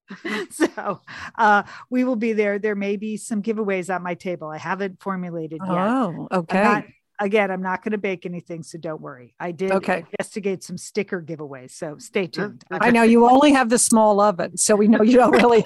[0.51, 1.01] so
[1.37, 2.59] uh, we will be there.
[2.59, 4.47] There may be some giveaways at my table.
[4.47, 5.69] I haven't formulated yet.
[5.77, 6.63] Oh, I'm okay.
[6.63, 6.85] not-
[7.19, 9.33] again, I'm not going to bake anything, so don't worry.
[9.39, 10.05] I did Okay.
[10.19, 12.63] investigate some sticker giveaways, so stay tuned.
[12.71, 15.65] I know you only have the small oven, so we know you don't really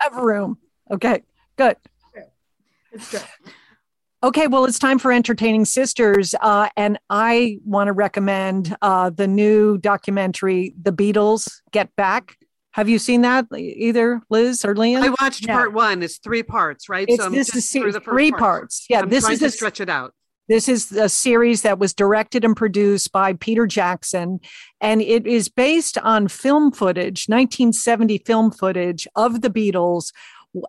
[0.00, 0.58] have room.
[0.90, 1.22] Okay,
[1.56, 1.76] good.
[2.92, 3.22] It's good.
[4.22, 6.34] Okay, well, it's time for Entertaining Sisters.
[6.40, 12.36] Uh, and I want to recommend uh, the new documentary, The Beatles Get Back.
[12.70, 15.02] Have you seen that, either Liz or Lian?
[15.02, 15.52] I watched No.
[15.54, 16.02] part one.
[16.02, 17.06] It's three parts, right?
[17.08, 18.40] It's, I'm this just is through the first three part.
[18.40, 18.86] parts.
[18.88, 20.14] Yeah, I'm this is to a, stretch it out.
[20.48, 24.40] This is a series that was directed and produced by Peter Jackson,
[24.80, 30.12] and it is based on film footage, 1970 film footage of the Beatles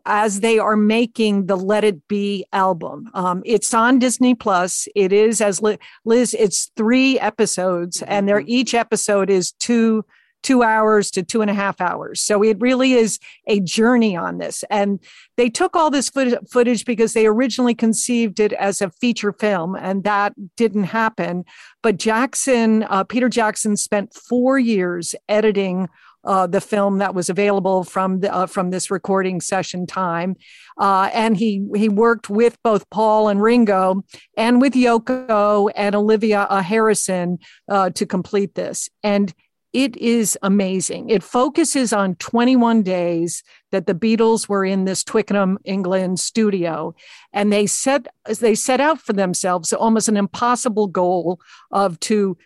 [0.06, 3.10] as they are making the Let It Be album.
[3.14, 4.88] Um, it's on Disney Plus.
[4.96, 10.06] It is, as Liz, it's three episodes, and they're each episode is two
[10.46, 12.22] two hours to two and a half hours.
[12.22, 14.64] So it really is a journey on this.
[14.70, 15.00] And
[15.38, 19.76] they took all this foot- footage because they originally conceived it as a feature film,
[19.76, 21.46] and that didn't happen.
[21.82, 25.90] But Jackson, uh, Peter Jackson, spent four years editing.
[26.28, 30.36] Uh, the film that was available from the, uh, from this recording session time,
[30.80, 34.04] uh, and he he worked with both Paul and Ringo,
[34.36, 37.38] and with Yoko and Olivia uh, Harrison
[37.70, 38.90] uh, to complete this.
[39.04, 39.32] And
[39.76, 41.10] it is amazing.
[41.10, 46.96] It focuses on 21 days that the Beatles were in this Twickenham, England studio,
[47.34, 52.38] and they set as they set out for themselves almost an impossible goal of to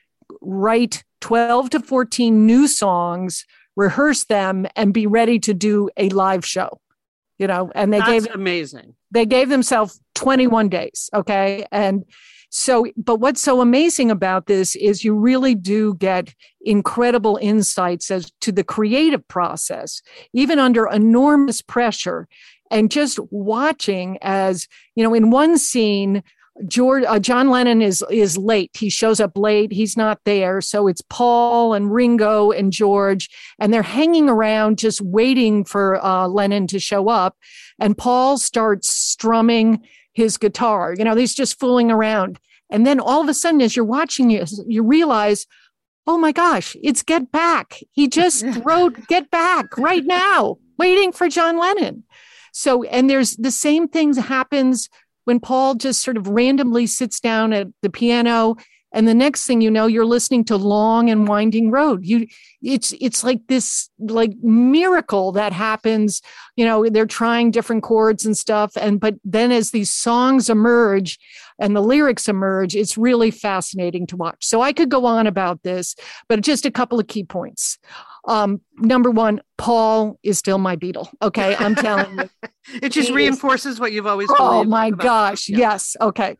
[0.42, 6.44] write 12 to 14 new songs, rehearse them, and be ready to do a live
[6.44, 6.82] show.
[7.38, 8.96] You know, and they That's gave amazing.
[9.12, 12.04] they gave themselves 21 days okay and
[12.50, 18.32] so but what's so amazing about this is you really do get incredible insights as
[18.42, 20.02] to the creative process
[20.34, 22.28] even under enormous pressure
[22.72, 26.24] and just watching as you know in one scene
[26.68, 28.72] George uh, John Lennon is is late.
[28.74, 29.72] He shows up late.
[29.72, 30.62] He's not there.
[30.62, 33.30] So it's Paul and Ringo and George,
[33.60, 37.38] and they're hanging around just waiting for uh, Lennon to show up.
[37.80, 39.82] And Paul starts strumming
[40.20, 40.94] his guitar.
[40.98, 42.40] You know, he's just fooling around.
[42.70, 45.48] And then all of a sudden, as you're watching it, you realize,
[46.06, 47.80] oh my gosh, it's Get Back.
[47.92, 52.04] He just wrote Get Back right now, waiting for John Lennon.
[52.52, 54.90] So, and there's the same thing happens
[55.24, 58.58] when Paul just sort of randomly sits down at the piano
[58.92, 62.26] and the next thing you know you're listening to long and winding road you
[62.62, 66.22] it's it's like this like miracle that happens
[66.56, 71.18] you know they're trying different chords and stuff and but then as these songs emerge
[71.60, 75.62] and the lyrics emerge it's really fascinating to watch so i could go on about
[75.64, 75.96] this
[76.28, 77.78] but just a couple of key points
[78.28, 82.30] um number one paul is still my beatle okay i'm telling you
[82.84, 85.50] It just He is- reinforces what you've always Oh my about- gosh.
[85.50, 85.58] Yeah.
[85.58, 85.96] Yes.
[86.00, 86.38] Okay.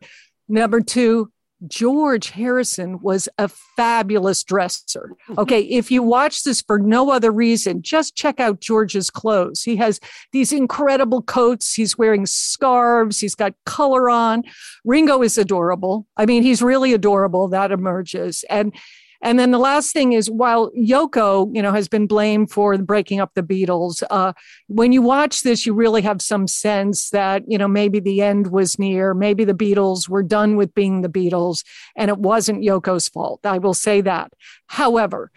[0.48, 1.32] Number two,
[1.66, 5.12] George Harrison was a fabulous dresser.
[5.38, 5.60] Okay.
[5.62, 9.62] if you watch this for no other reason, just check out George's clothes.
[9.62, 10.00] He has
[10.32, 11.74] these incredible coats.
[11.74, 13.20] He's wearing scarves.
[13.20, 14.42] He's got color on.
[14.84, 16.06] Ringo is adorable.
[16.16, 17.48] I mean, he's really adorable.
[17.48, 18.44] That emerges.
[18.50, 18.74] And
[19.22, 23.20] and then the last thing is, while Yoko, you know, has been blamed for breaking
[23.20, 24.32] up the Beatles, uh,
[24.68, 28.50] when you watch this, you really have some sense that, you know, maybe the end
[28.50, 29.12] was near.
[29.12, 31.64] Maybe the Beatles were done with being the Beatles
[31.96, 33.44] and it wasn't Yoko's fault.
[33.44, 34.32] I will say that.
[34.68, 35.30] However,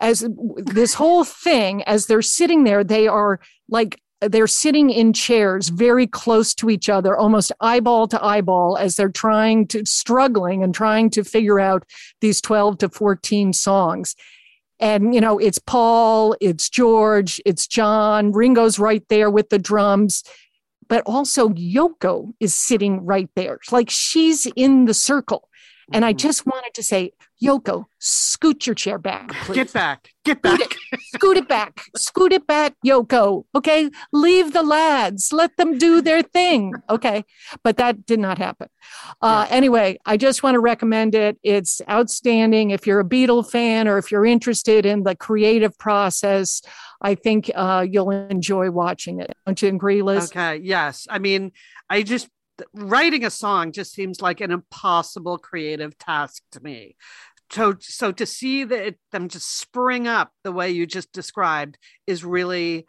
[0.00, 0.26] as
[0.56, 6.06] this whole thing, as they're sitting there, they are like, they're sitting in chairs very
[6.06, 11.10] close to each other, almost eyeball to eyeball, as they're trying to struggling and trying
[11.10, 11.84] to figure out
[12.20, 14.16] these 12 to 14 songs.
[14.78, 20.22] And, you know, it's Paul, it's George, it's John, Ringo's right there with the drums.
[20.88, 23.58] But also, Yoko is sitting right there.
[23.72, 25.48] Like she's in the circle.
[25.92, 26.18] And I Mhm.
[26.18, 29.28] just wanted to say, Yoko, scoot your chair back.
[29.44, 29.54] Please.
[29.54, 30.08] Get back.
[30.24, 30.74] Get back.
[31.14, 31.80] Scoot it back.
[31.96, 33.44] Scoot it back, Yoko.
[33.54, 33.90] Okay.
[34.12, 35.32] Leave the lads.
[35.32, 36.72] Let them do their thing.
[36.90, 37.24] Okay.
[37.62, 38.68] But that did not happen.
[39.20, 41.38] Uh, Anyway, I just want to recommend it.
[41.42, 42.70] It's outstanding.
[42.70, 46.62] If you're a Beatle fan or if you're interested in the creative process,
[47.02, 49.36] I think uh, you'll enjoy watching it.
[49.46, 50.30] Don't you agree, Liz?
[50.30, 50.56] Okay.
[50.62, 51.06] Yes.
[51.10, 51.52] I mean,
[51.90, 52.28] I just
[52.72, 56.96] writing a song just seems like an impossible creative task to me.
[57.50, 61.78] So, so to see that it, them just spring up the way you just described
[62.06, 62.86] is really,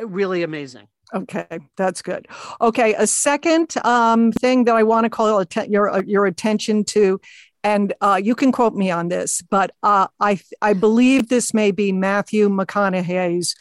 [0.00, 0.88] really amazing.
[1.12, 1.46] Okay,
[1.76, 2.28] that's good.
[2.60, 7.20] Okay, a second um, thing that I want to call your your attention to,
[7.64, 11.72] and uh, you can quote me on this, but uh, I I believe this may
[11.72, 13.56] be Matthew McConaughey's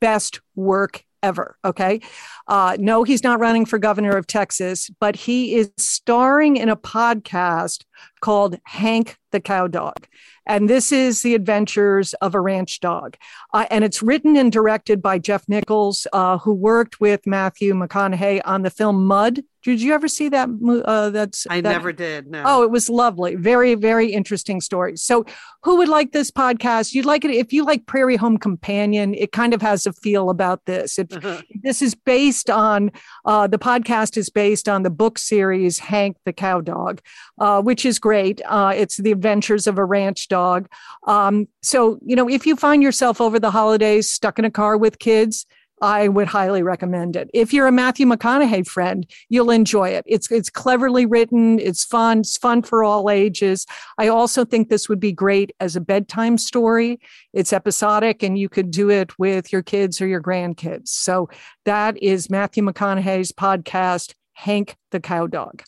[0.00, 1.56] best work ever.
[1.64, 2.00] Okay,
[2.48, 6.76] uh, no, he's not running for governor of Texas, but he is starring in a
[6.76, 7.84] podcast
[8.20, 10.06] called Hank the Cow Dog.
[10.46, 13.16] And this is the adventures of a ranch dog.
[13.54, 18.40] Uh, and it's written and directed by Jeff Nichols, uh, who worked with Matthew McConaughey
[18.44, 19.40] on the film Mud.
[19.62, 20.48] Did you ever see that?
[20.84, 22.26] Uh, that's I that- never did.
[22.28, 22.42] No.
[22.44, 23.36] Oh, it was lovely.
[23.36, 24.96] Very, very interesting story.
[24.96, 25.24] So,
[25.62, 26.92] who would like this podcast?
[26.92, 29.14] You'd like it if you like Prairie Home Companion.
[29.14, 30.98] It kind of has a feel about this.
[30.98, 31.14] It,
[31.62, 32.90] this is based on
[33.24, 37.00] uh, the podcast is based on the book series Hank the Cow Dog,
[37.38, 38.40] uh, which is great.
[38.46, 40.68] Uh, it's the adventures of a ranch dog.
[41.06, 44.76] Um, so, you know, if you find yourself over the holidays stuck in a car
[44.76, 45.46] with kids,
[45.82, 47.28] I would highly recommend it.
[47.34, 50.04] If you're a Matthew McConaughey friend, you'll enjoy it.
[50.06, 51.58] It's it's cleverly written.
[51.58, 52.20] It's fun.
[52.20, 53.66] It's fun for all ages.
[53.98, 57.00] I also think this would be great as a bedtime story.
[57.32, 60.88] It's episodic, and you could do it with your kids or your grandkids.
[60.88, 61.28] So
[61.64, 65.64] that is Matthew McConaughey's podcast, Hank the Cow Dog.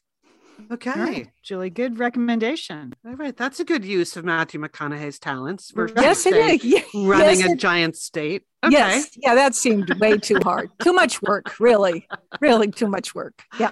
[0.72, 0.90] Okay.
[0.90, 2.94] All right, Julie, good recommendation.
[3.06, 3.36] All right.
[3.36, 5.70] That's a good use of Matthew McConaughey's talents.
[5.70, 6.60] For Yes, it say.
[6.62, 8.42] Yeah, Running yes, a it- giant state.
[8.64, 8.72] Okay.
[8.72, 9.10] Yes.
[9.16, 10.70] Yeah, that seemed way too hard.
[10.82, 12.06] too much work, really.
[12.40, 13.42] Really too much work.
[13.60, 13.70] Yeah.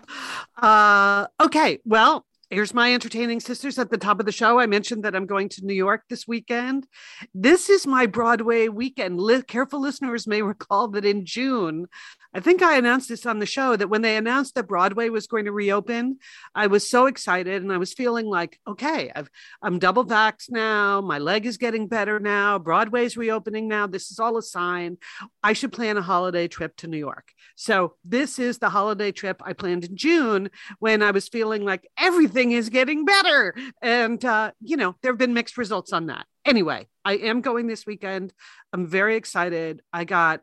[0.56, 1.80] Uh, okay.
[1.84, 4.58] Well, here's my entertaining sisters at the top of the show.
[4.58, 6.86] I mentioned that I'm going to New York this weekend.
[7.34, 9.18] This is my Broadway weekend.
[9.46, 11.86] Careful listeners may recall that in June,
[12.34, 15.26] I think I announced this on the show that when they announced that Broadway was
[15.26, 16.18] going to reopen,
[16.54, 19.28] I was so excited and I was feeling like, okay, I've,
[19.62, 21.02] I'm double vaxxed now.
[21.02, 22.58] My leg is getting better now.
[22.58, 23.86] Broadway's reopening now.
[23.86, 24.96] This is all a sign.
[25.42, 27.32] I should plan a holiday trip to New York.
[27.54, 31.86] So this is the holiday trip I planned in June when I was feeling like
[31.98, 33.54] everything is getting better.
[33.80, 36.26] And, uh, you know, there have been mixed results on that.
[36.44, 38.32] Anyway, I am going this weekend.
[38.72, 39.80] I'm very excited.
[39.92, 40.40] I got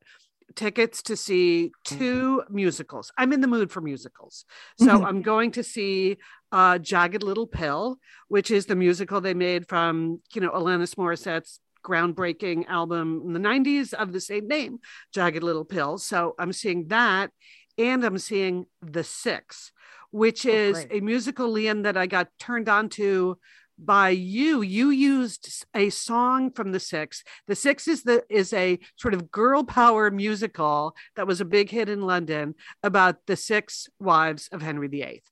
[0.56, 3.12] tickets to see two musicals.
[3.18, 4.46] I'm in the mood for musicals.
[4.80, 5.06] So Mhm.
[5.06, 6.18] I'm going to see
[6.52, 11.60] uh, Jagged Little Pill, which is the musical they made from, you know, Alanis Morissette's
[11.86, 14.80] groundbreaking album in the 90s of the same name,
[15.14, 15.98] Jagged Little Pill.
[16.00, 17.30] So I'm seeing that.
[17.80, 19.72] And I'm seeing The Six,
[20.12, 21.02] which oh, is great.
[21.02, 23.38] a musical, Lian, that I got turned on to
[23.78, 24.62] by you.
[24.62, 27.24] You used a song from The Six.
[27.48, 31.70] The Six is the is a sort of girl power musical that was a big
[31.70, 35.24] hit in London about the six wives of Henry VIII.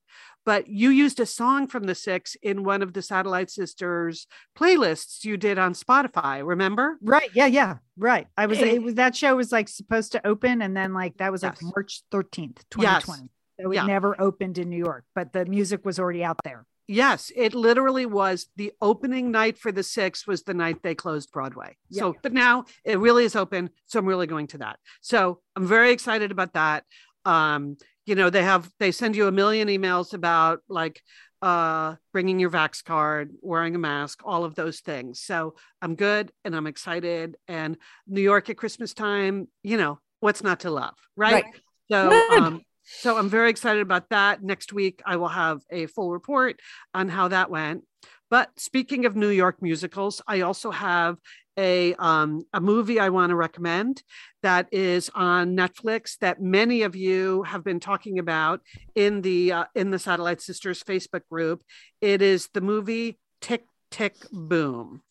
[0.48, 4.28] But you used a song from The Six in one of the Satellite Sisters
[4.58, 6.42] playlists you did on Spotify.
[6.42, 6.98] Remember?
[7.02, 7.30] Right.
[7.34, 7.48] Yeah.
[7.48, 7.80] Yeah.
[7.98, 8.28] Right.
[8.38, 8.66] I was, Eh.
[8.76, 11.58] it was, that show was like supposed to open and then like that was like
[11.62, 11.72] Yes.
[11.76, 13.04] March 13th, Yes.
[13.04, 13.30] 2020.
[13.60, 13.86] So it Yeah.
[13.88, 16.66] never opened in New York, but the music was already out there.
[16.88, 21.30] Yes, it literally was the opening night for the six was the night they closed
[21.34, 21.76] Broadway.
[21.90, 22.00] Yeah.
[22.04, 23.72] So, but now it really is open.
[23.88, 24.80] So I'm really going to that.
[25.02, 26.86] So I'm very excited about that.
[27.26, 27.76] Um,
[28.08, 31.04] you know, they have, they send you a million emails about like,
[31.44, 35.22] uh, bringing your vax card, wearing a mask, all of those things.
[35.22, 35.54] So
[35.84, 37.38] I'm good and I'm excited.
[37.48, 37.78] And
[38.08, 41.44] New York at Christmas time, you know, what's not to love, right?
[41.44, 41.62] Right.
[41.92, 44.42] So, um, so I'm very excited about that.
[44.42, 46.60] Next week, I will have a full report
[46.94, 47.84] on how that went.
[48.30, 51.18] But speaking of New York musicals, I also have
[51.58, 54.04] a um, a movie I want to recommend
[54.44, 58.62] that is on Netflix that many of you have been talking about
[58.96, 61.64] in the uh, in the Satellite Sisters Facebook group.
[62.02, 65.02] It is the movie Tick Tick Boom,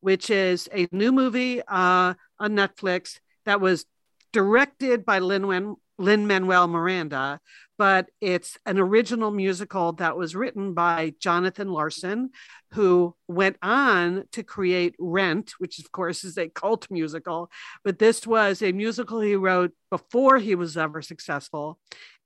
[0.00, 3.84] which is a new movie uh, on Netflix that was
[4.32, 7.40] directed by Lin Lin Manuel Miranda,
[7.78, 12.30] but it's an original musical that was written by Jonathan Larson,
[12.72, 17.50] who went on to create Rent, which of course is a cult musical.
[17.84, 21.78] But this was a musical he wrote before he was ever successful.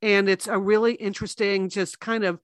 [0.03, 2.41] And it's a really interesting, just kind of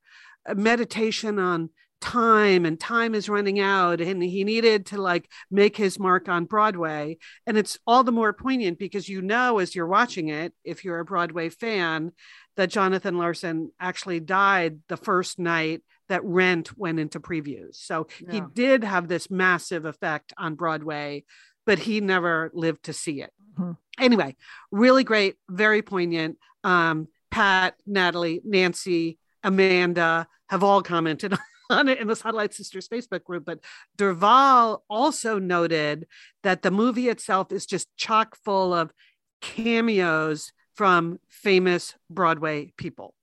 [0.48, 1.70] uh, meditation on
[2.00, 6.44] time and time is running out and he needed to like make his mark on
[6.44, 7.16] broadway
[7.46, 10.98] and it's all the more poignant because you know as you're watching it if you're
[10.98, 12.12] a broadway fan
[12.56, 18.32] that jonathan larson actually died the first night that rent went into previews so yeah.
[18.34, 21.24] he did have this massive effect on broadway
[21.64, 23.72] but he never lived to see it mm-hmm.
[23.98, 24.36] anyway
[24.70, 31.38] really great very poignant um, pat natalie nancy amanda have all commented on
[31.70, 33.60] it in the Satellite Sisters Facebook group, but
[33.98, 36.06] Derval also noted
[36.42, 38.92] that the movie itself is just chock full of
[39.40, 43.14] cameos from famous Broadway people.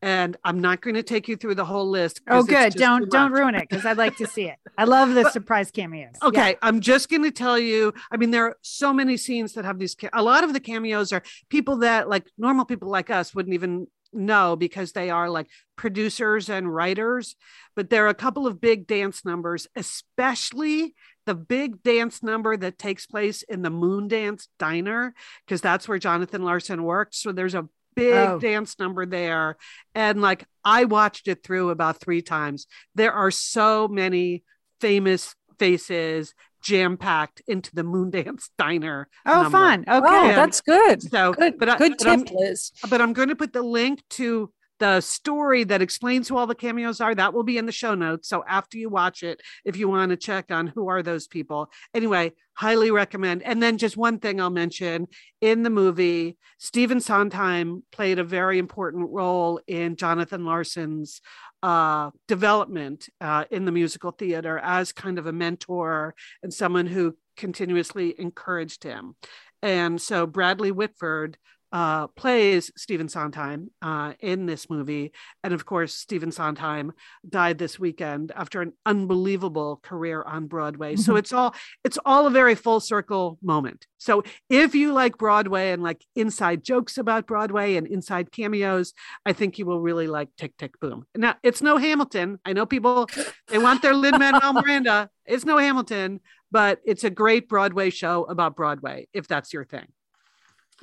[0.00, 2.20] And I'm not going to take you through the whole list.
[2.28, 2.74] Oh, good.
[2.74, 4.56] Don't don't ruin it because I'd like to see it.
[4.76, 6.14] I love the surprise cameos.
[6.22, 6.56] Okay, yeah.
[6.62, 7.92] I'm just going to tell you.
[8.10, 9.96] I mean, there are so many scenes that have these.
[10.12, 13.88] A lot of the cameos are people that, like normal people like us, wouldn't even
[14.12, 17.36] know because they are like producers and writers.
[17.76, 20.94] But there are a couple of big dance numbers, especially
[21.26, 25.14] the big dance number that takes place in the Moondance Diner,
[25.46, 27.14] because that's where Jonathan Larson worked.
[27.14, 28.38] So there's a big oh.
[28.38, 29.56] dance number there.
[29.94, 32.66] And like I watched it through about three times.
[32.94, 34.44] There are so many
[34.80, 39.08] famous faces jam packed into the Moondance Diner.
[39.26, 39.50] Oh, number.
[39.50, 39.80] fun.
[39.88, 41.02] Okay, oh, that's good.
[41.02, 42.72] So good, but good I, tip, Liz.
[42.88, 46.54] But I'm going to put the link to the story that explains who all the
[46.54, 48.28] cameos are that will be in the show notes.
[48.28, 51.70] So after you watch it if you want to check on who are those people.
[51.94, 53.40] Anyway highly recommend.
[53.44, 55.06] And then just one thing i'll mention
[55.40, 61.20] in the movie stephen sondheim played a very important role in jonathan larson's
[61.62, 67.16] uh, development uh, in the musical theater as kind of a mentor and someone who
[67.36, 69.16] continuously encouraged him.
[69.62, 71.36] And so bradley whitford
[71.72, 75.12] uh, plays Stephen Sondheim uh, in this movie.
[75.44, 76.92] And of course, Stephen Sondheim
[77.28, 80.94] died this weekend after an unbelievable career on Broadway.
[80.94, 81.02] Mm-hmm.
[81.02, 81.54] So it's all
[81.84, 83.86] it's all a very full circle moment.
[83.98, 88.94] So if you like Broadway and like inside jokes about Broadway and inside cameos,
[89.26, 91.04] I think you will really like Tick Tick Boom.
[91.16, 92.38] Now it's no Hamilton.
[92.44, 93.08] I know people
[93.48, 95.10] they want their Lin Manuel Miranda.
[95.26, 99.88] It's no Hamilton, but it's a great Broadway show about Broadway if that's your thing.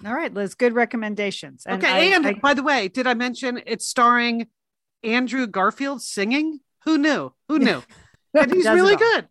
[0.04, 1.66] All right, Liz, good recommendations.
[1.66, 4.48] And okay, I, and I, by the way, did I mention it's starring
[5.04, 6.60] Andrew Garfield singing?
[6.84, 7.32] Who knew?
[7.48, 7.82] Who knew?
[8.34, 9.28] and he's really good.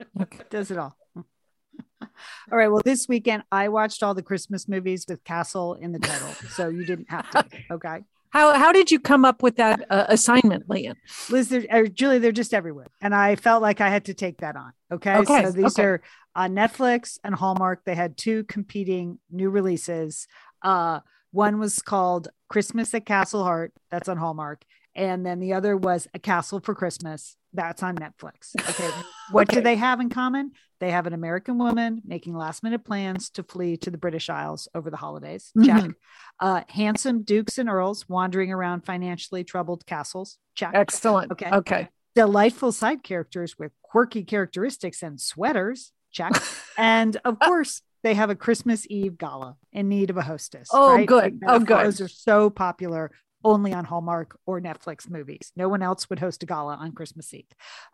[0.50, 0.96] Does it all.
[1.16, 2.68] All right.
[2.68, 6.68] Well, this weekend I watched all the Christmas movies with Castle in the title, so
[6.68, 7.44] you didn't have to.
[7.70, 8.02] Okay.
[8.32, 10.96] How how did you come up with that uh, assignment, Lian?
[11.28, 14.56] Liz, or Julie, they're just everywhere, and I felt like I had to take that
[14.56, 14.72] on.
[14.90, 15.44] Okay, okay.
[15.44, 15.82] so these okay.
[15.82, 16.02] are
[16.34, 17.84] on Netflix and Hallmark.
[17.84, 20.26] They had two competing new releases.
[20.62, 23.74] Uh, one was called Christmas at Castle Hart.
[23.90, 24.64] That's on Hallmark,
[24.94, 27.36] and then the other was A Castle for Christmas.
[27.54, 28.54] That's on Netflix.
[28.58, 28.90] Okay.
[29.30, 29.60] What okay.
[29.60, 30.50] do they have in common?
[30.78, 34.68] They have an American woman making last minute plans to flee to the British Isles
[34.74, 35.52] over the holidays.
[35.56, 35.86] Mm-hmm.
[35.86, 35.90] Check.
[36.38, 40.36] Uh, handsome dukes and earls wandering around financially troubled castles.
[40.54, 40.72] Check.
[40.74, 41.32] Excellent.
[41.32, 41.50] Okay.
[41.50, 41.88] Okay.
[42.14, 45.92] Delightful side characters with quirky characteristics and sweaters.
[46.10, 46.32] Check.
[46.76, 50.68] and of course, they have a Christmas Eve gala in need of a hostess.
[50.72, 51.06] Oh, right?
[51.06, 51.40] good.
[51.46, 51.86] oh, good.
[51.86, 53.12] Those are so popular
[53.44, 55.52] only on Hallmark or Netflix movies.
[55.56, 57.46] No one else would host a gala on Christmas Eve.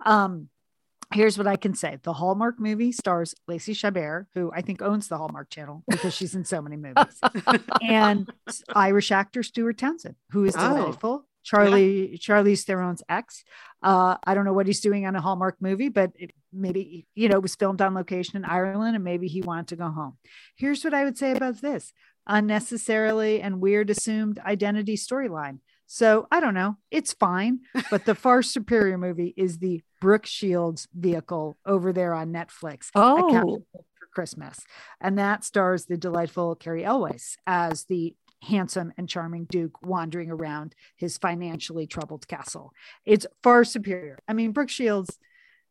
[0.04, 0.48] Um,
[1.12, 5.08] here's what I can say the Hallmark movie stars Lacey Chabert, who I think owns
[5.08, 7.20] the Hallmark channel because she's in so many movies,
[7.82, 8.30] and
[8.74, 10.76] Irish actor Stuart Townsend, who is oh.
[10.76, 11.24] delightful.
[11.44, 12.16] Charlie yeah.
[12.18, 13.42] Charlize Theron's ex.
[13.82, 17.28] Uh, I don't know what he's doing on a Hallmark movie, but it, maybe you
[17.28, 20.18] know it was filmed on location in Ireland, and maybe he wanted to go home.
[20.56, 21.92] Here's what I would say about this:
[22.28, 25.58] unnecessarily and weird assumed identity storyline.
[25.86, 26.76] So I don't know.
[26.90, 27.60] It's fine.
[27.90, 32.90] But the far superior movie is the Brooke Shields vehicle over there on Netflix.
[32.94, 33.64] Oh.
[33.72, 34.60] For Christmas.
[35.00, 40.74] And that stars the delightful Cary Elwes as the handsome and charming Duke wandering around
[40.96, 42.72] his financially troubled castle.
[43.04, 44.18] It's far superior.
[44.28, 45.18] I mean, Brooke Shields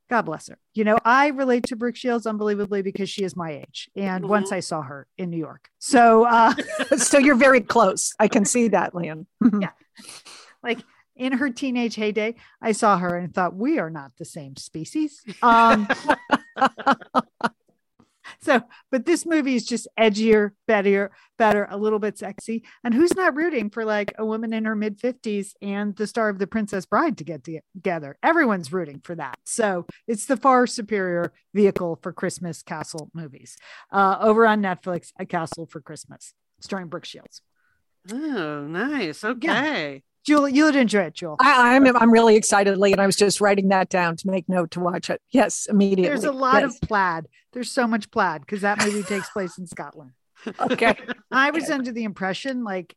[0.09, 0.57] God bless her.
[0.73, 3.89] You know, I relate to Brooke Shields unbelievably because she is my age.
[3.95, 4.31] And mm-hmm.
[4.31, 5.69] once I saw her in New York.
[5.79, 6.53] So uh
[6.97, 8.13] so you're very close.
[8.19, 9.27] I can see that, Lian.
[9.61, 9.71] yeah.
[10.63, 10.79] Like
[11.15, 15.23] in her teenage heyday, I saw her and thought, we are not the same species.
[15.41, 15.87] Um
[18.47, 22.63] So, but this movie is just edgier, better, better, a little bit sexy.
[22.81, 26.29] And who's not rooting for like a woman in her mid 50s and the star
[26.29, 28.17] of The Princess Bride to get together?
[28.23, 29.37] Everyone's rooting for that.
[29.43, 33.57] So it's the far superior vehicle for Christmas castle movies.
[33.91, 37.41] Uh, over on Netflix, A Castle for Christmas, starring Brooke Shields.
[38.09, 39.25] Oh, nice.
[39.25, 39.93] Okay.
[39.93, 39.99] Yeah.
[40.27, 41.37] Jewel, you would enjoy it, Jewel.
[41.39, 44.27] I, am I'm, I'm really excited, Lee, and I was just writing that down to
[44.29, 45.21] make note to watch it.
[45.31, 46.09] Yes, immediately.
[46.09, 46.75] There's a lot yes.
[46.75, 47.27] of plaid.
[47.53, 50.11] There's so much plaid because that movie takes place in Scotland.
[50.59, 50.97] Okay.
[51.31, 52.93] I was under the impression like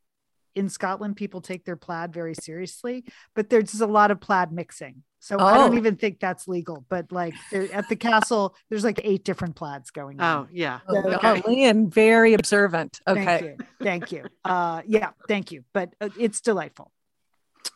[0.56, 3.04] in Scotland people take their plaid very seriously,
[3.36, 5.04] but there's a lot of plaid mixing.
[5.20, 5.44] So oh.
[5.44, 5.78] I don't oh.
[5.78, 10.20] even think that's legal, but like at the castle, there's like eight different plaids going
[10.20, 10.46] on.
[10.46, 10.80] Oh, yeah.
[10.90, 11.42] So, okay.
[11.44, 13.00] Oh, Lian, very observant.
[13.06, 13.24] Okay.
[13.24, 13.56] Thank you.
[13.80, 14.24] Thank you.
[14.44, 15.62] Uh, yeah, thank you.
[15.72, 16.90] But uh, it's delightful.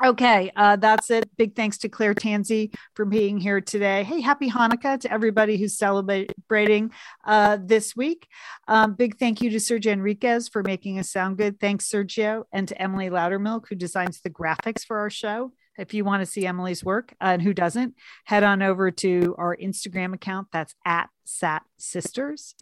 [0.03, 1.31] Okay, uh, that's it.
[1.37, 4.03] Big thanks to Claire Tansey for being here today.
[4.03, 6.91] Hey, happy Hanukkah to everybody who's celebrating
[7.25, 8.27] uh, this week.
[8.67, 11.61] Um, big thank you to Sergio Enriquez for making us sound good.
[11.61, 15.53] Thanks, Sergio, and to Emily Loudermilk, who designs the graphics for our show.
[15.79, 17.95] If you want to see Emily's work, uh, and who doesn't,
[18.25, 20.49] head on over to our Instagram account.
[20.53, 22.57] That's at SAT Sisters.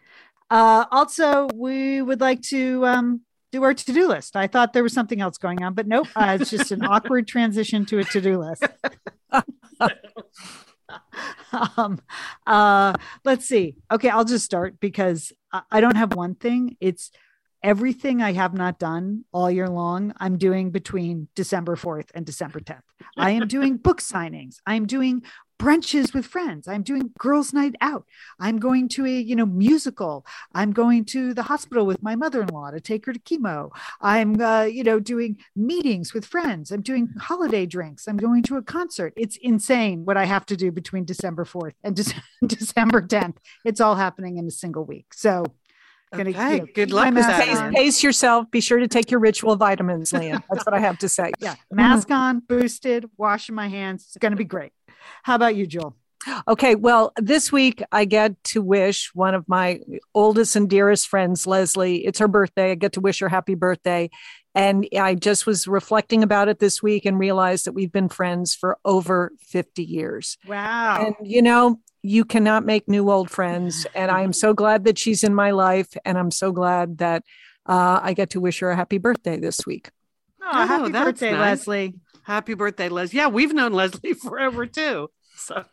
[0.51, 3.23] Uh, also, we would like to um,
[3.53, 4.35] do our to-do list.
[4.35, 6.09] I thought there was something else going on, but nope.
[6.17, 8.65] Uh, it's just an awkward transition to a to-do list.
[11.77, 12.01] um,
[12.47, 13.77] uh, let's see.
[13.91, 16.77] Okay, I'll just start because I, I don't have one thing.
[16.81, 17.11] It's
[17.63, 22.61] everything I have not done all year long, I'm doing between December 4th and December
[22.61, 22.83] 10th.
[23.17, 24.57] I am doing book signings.
[24.67, 25.23] I'm doing
[25.63, 26.67] brunches with friends.
[26.67, 28.05] I'm doing girls' night out.
[28.41, 30.27] I'm going to a, you know, musical.
[30.53, 33.71] I'm going to the hospital with my mother-in-law to take her to chemo.
[34.01, 36.73] I'm, uh, you know, doing meetings with friends.
[36.73, 38.09] I'm doing holiday drinks.
[38.09, 39.13] I'm going to a concert.
[39.17, 43.37] It's insane what I have to do between December 4th and De- December 10th.
[43.65, 45.15] It's all happening in a single week.
[45.15, 45.45] So
[46.13, 47.45] Gonna, okay, you know, good luck with that.
[47.45, 48.51] Pace, pace, yourself.
[48.51, 50.43] Be sure to take your ritual vitamins, Lian.
[50.51, 51.33] That's what I have to say.
[51.41, 54.05] Yeah, mask on, boosted, washing my hands.
[54.09, 54.73] It's going to be great.
[55.23, 55.97] How about you, Joel?
[56.47, 59.81] Okay, well, this week I get to wish one of my
[60.15, 62.73] oldest and dearest friends, Leslie, it's her birthday.
[62.73, 64.11] I get to wish her happy birthday.
[64.55, 68.55] And I just was reflecting about it this week and realized that we've been friends
[68.55, 70.37] for over 50 years.
[70.47, 71.07] Wow.
[71.07, 73.87] And, you know, you cannot make new old friends.
[73.95, 75.97] And I am so glad that she's in my life.
[76.05, 77.25] And I'm so glad that
[77.67, 79.91] uh, I get to wish her a happy birthday this week.
[80.43, 81.67] Oh, oh happy birthday, nice.
[81.67, 81.95] Leslie.
[82.25, 83.19] Happy birthday, Leslie.
[83.19, 85.11] Yeah, we've known Leslie forever too.
[85.37, 85.65] So,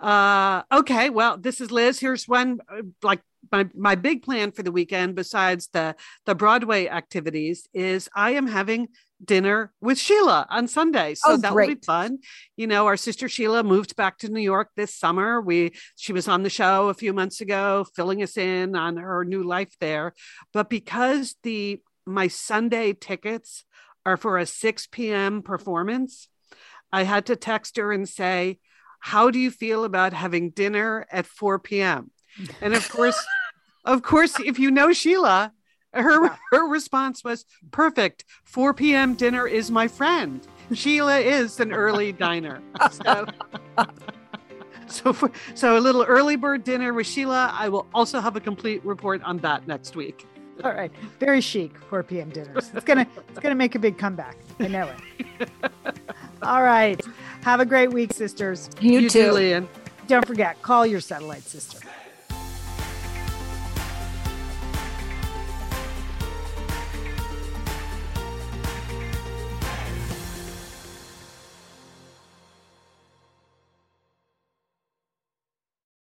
[0.00, 1.10] uh, okay.
[1.10, 2.00] Well, this is Liz.
[2.00, 3.20] Here's one, uh, like
[3.52, 5.94] my, my big plan for the weekend, besides the,
[6.26, 8.88] the Broadway activities, is I am having
[9.22, 11.14] dinner with Sheila on Sunday.
[11.14, 11.68] So oh, that great.
[11.68, 12.18] will be fun.
[12.56, 15.40] You know, our sister Sheila moved back to New York this summer.
[15.40, 19.24] We she was on the show a few months ago, filling us in on her
[19.24, 20.14] new life there.
[20.52, 23.64] But because the my Sunday tickets
[24.06, 25.42] are for a 6 p.m.
[25.42, 26.28] performance,
[26.92, 28.58] I had to text her and say,
[29.00, 32.10] How do you feel about having dinner at 4 p.m.?
[32.60, 33.18] And of course,
[33.84, 35.52] of course, if you know Sheila,
[35.94, 38.24] her her response was perfect.
[38.44, 39.14] 4 p.m.
[39.14, 40.46] dinner is my friend.
[40.72, 42.60] Sheila is an early diner.
[42.90, 43.26] So,
[44.86, 47.52] so, for, so a little early bird dinner with Sheila.
[47.52, 50.26] I will also have a complete report on that next week.
[50.62, 52.30] All right, very chic 4 p.m.
[52.30, 52.70] dinners.
[52.74, 54.36] It's gonna it's gonna make a big comeback.
[54.60, 54.88] I know
[55.40, 55.50] it.
[56.42, 57.00] All right,
[57.42, 58.70] have a great week, sisters.
[58.80, 59.68] You, you too, Lian.
[60.06, 61.78] Don't forget, call your satellite sister.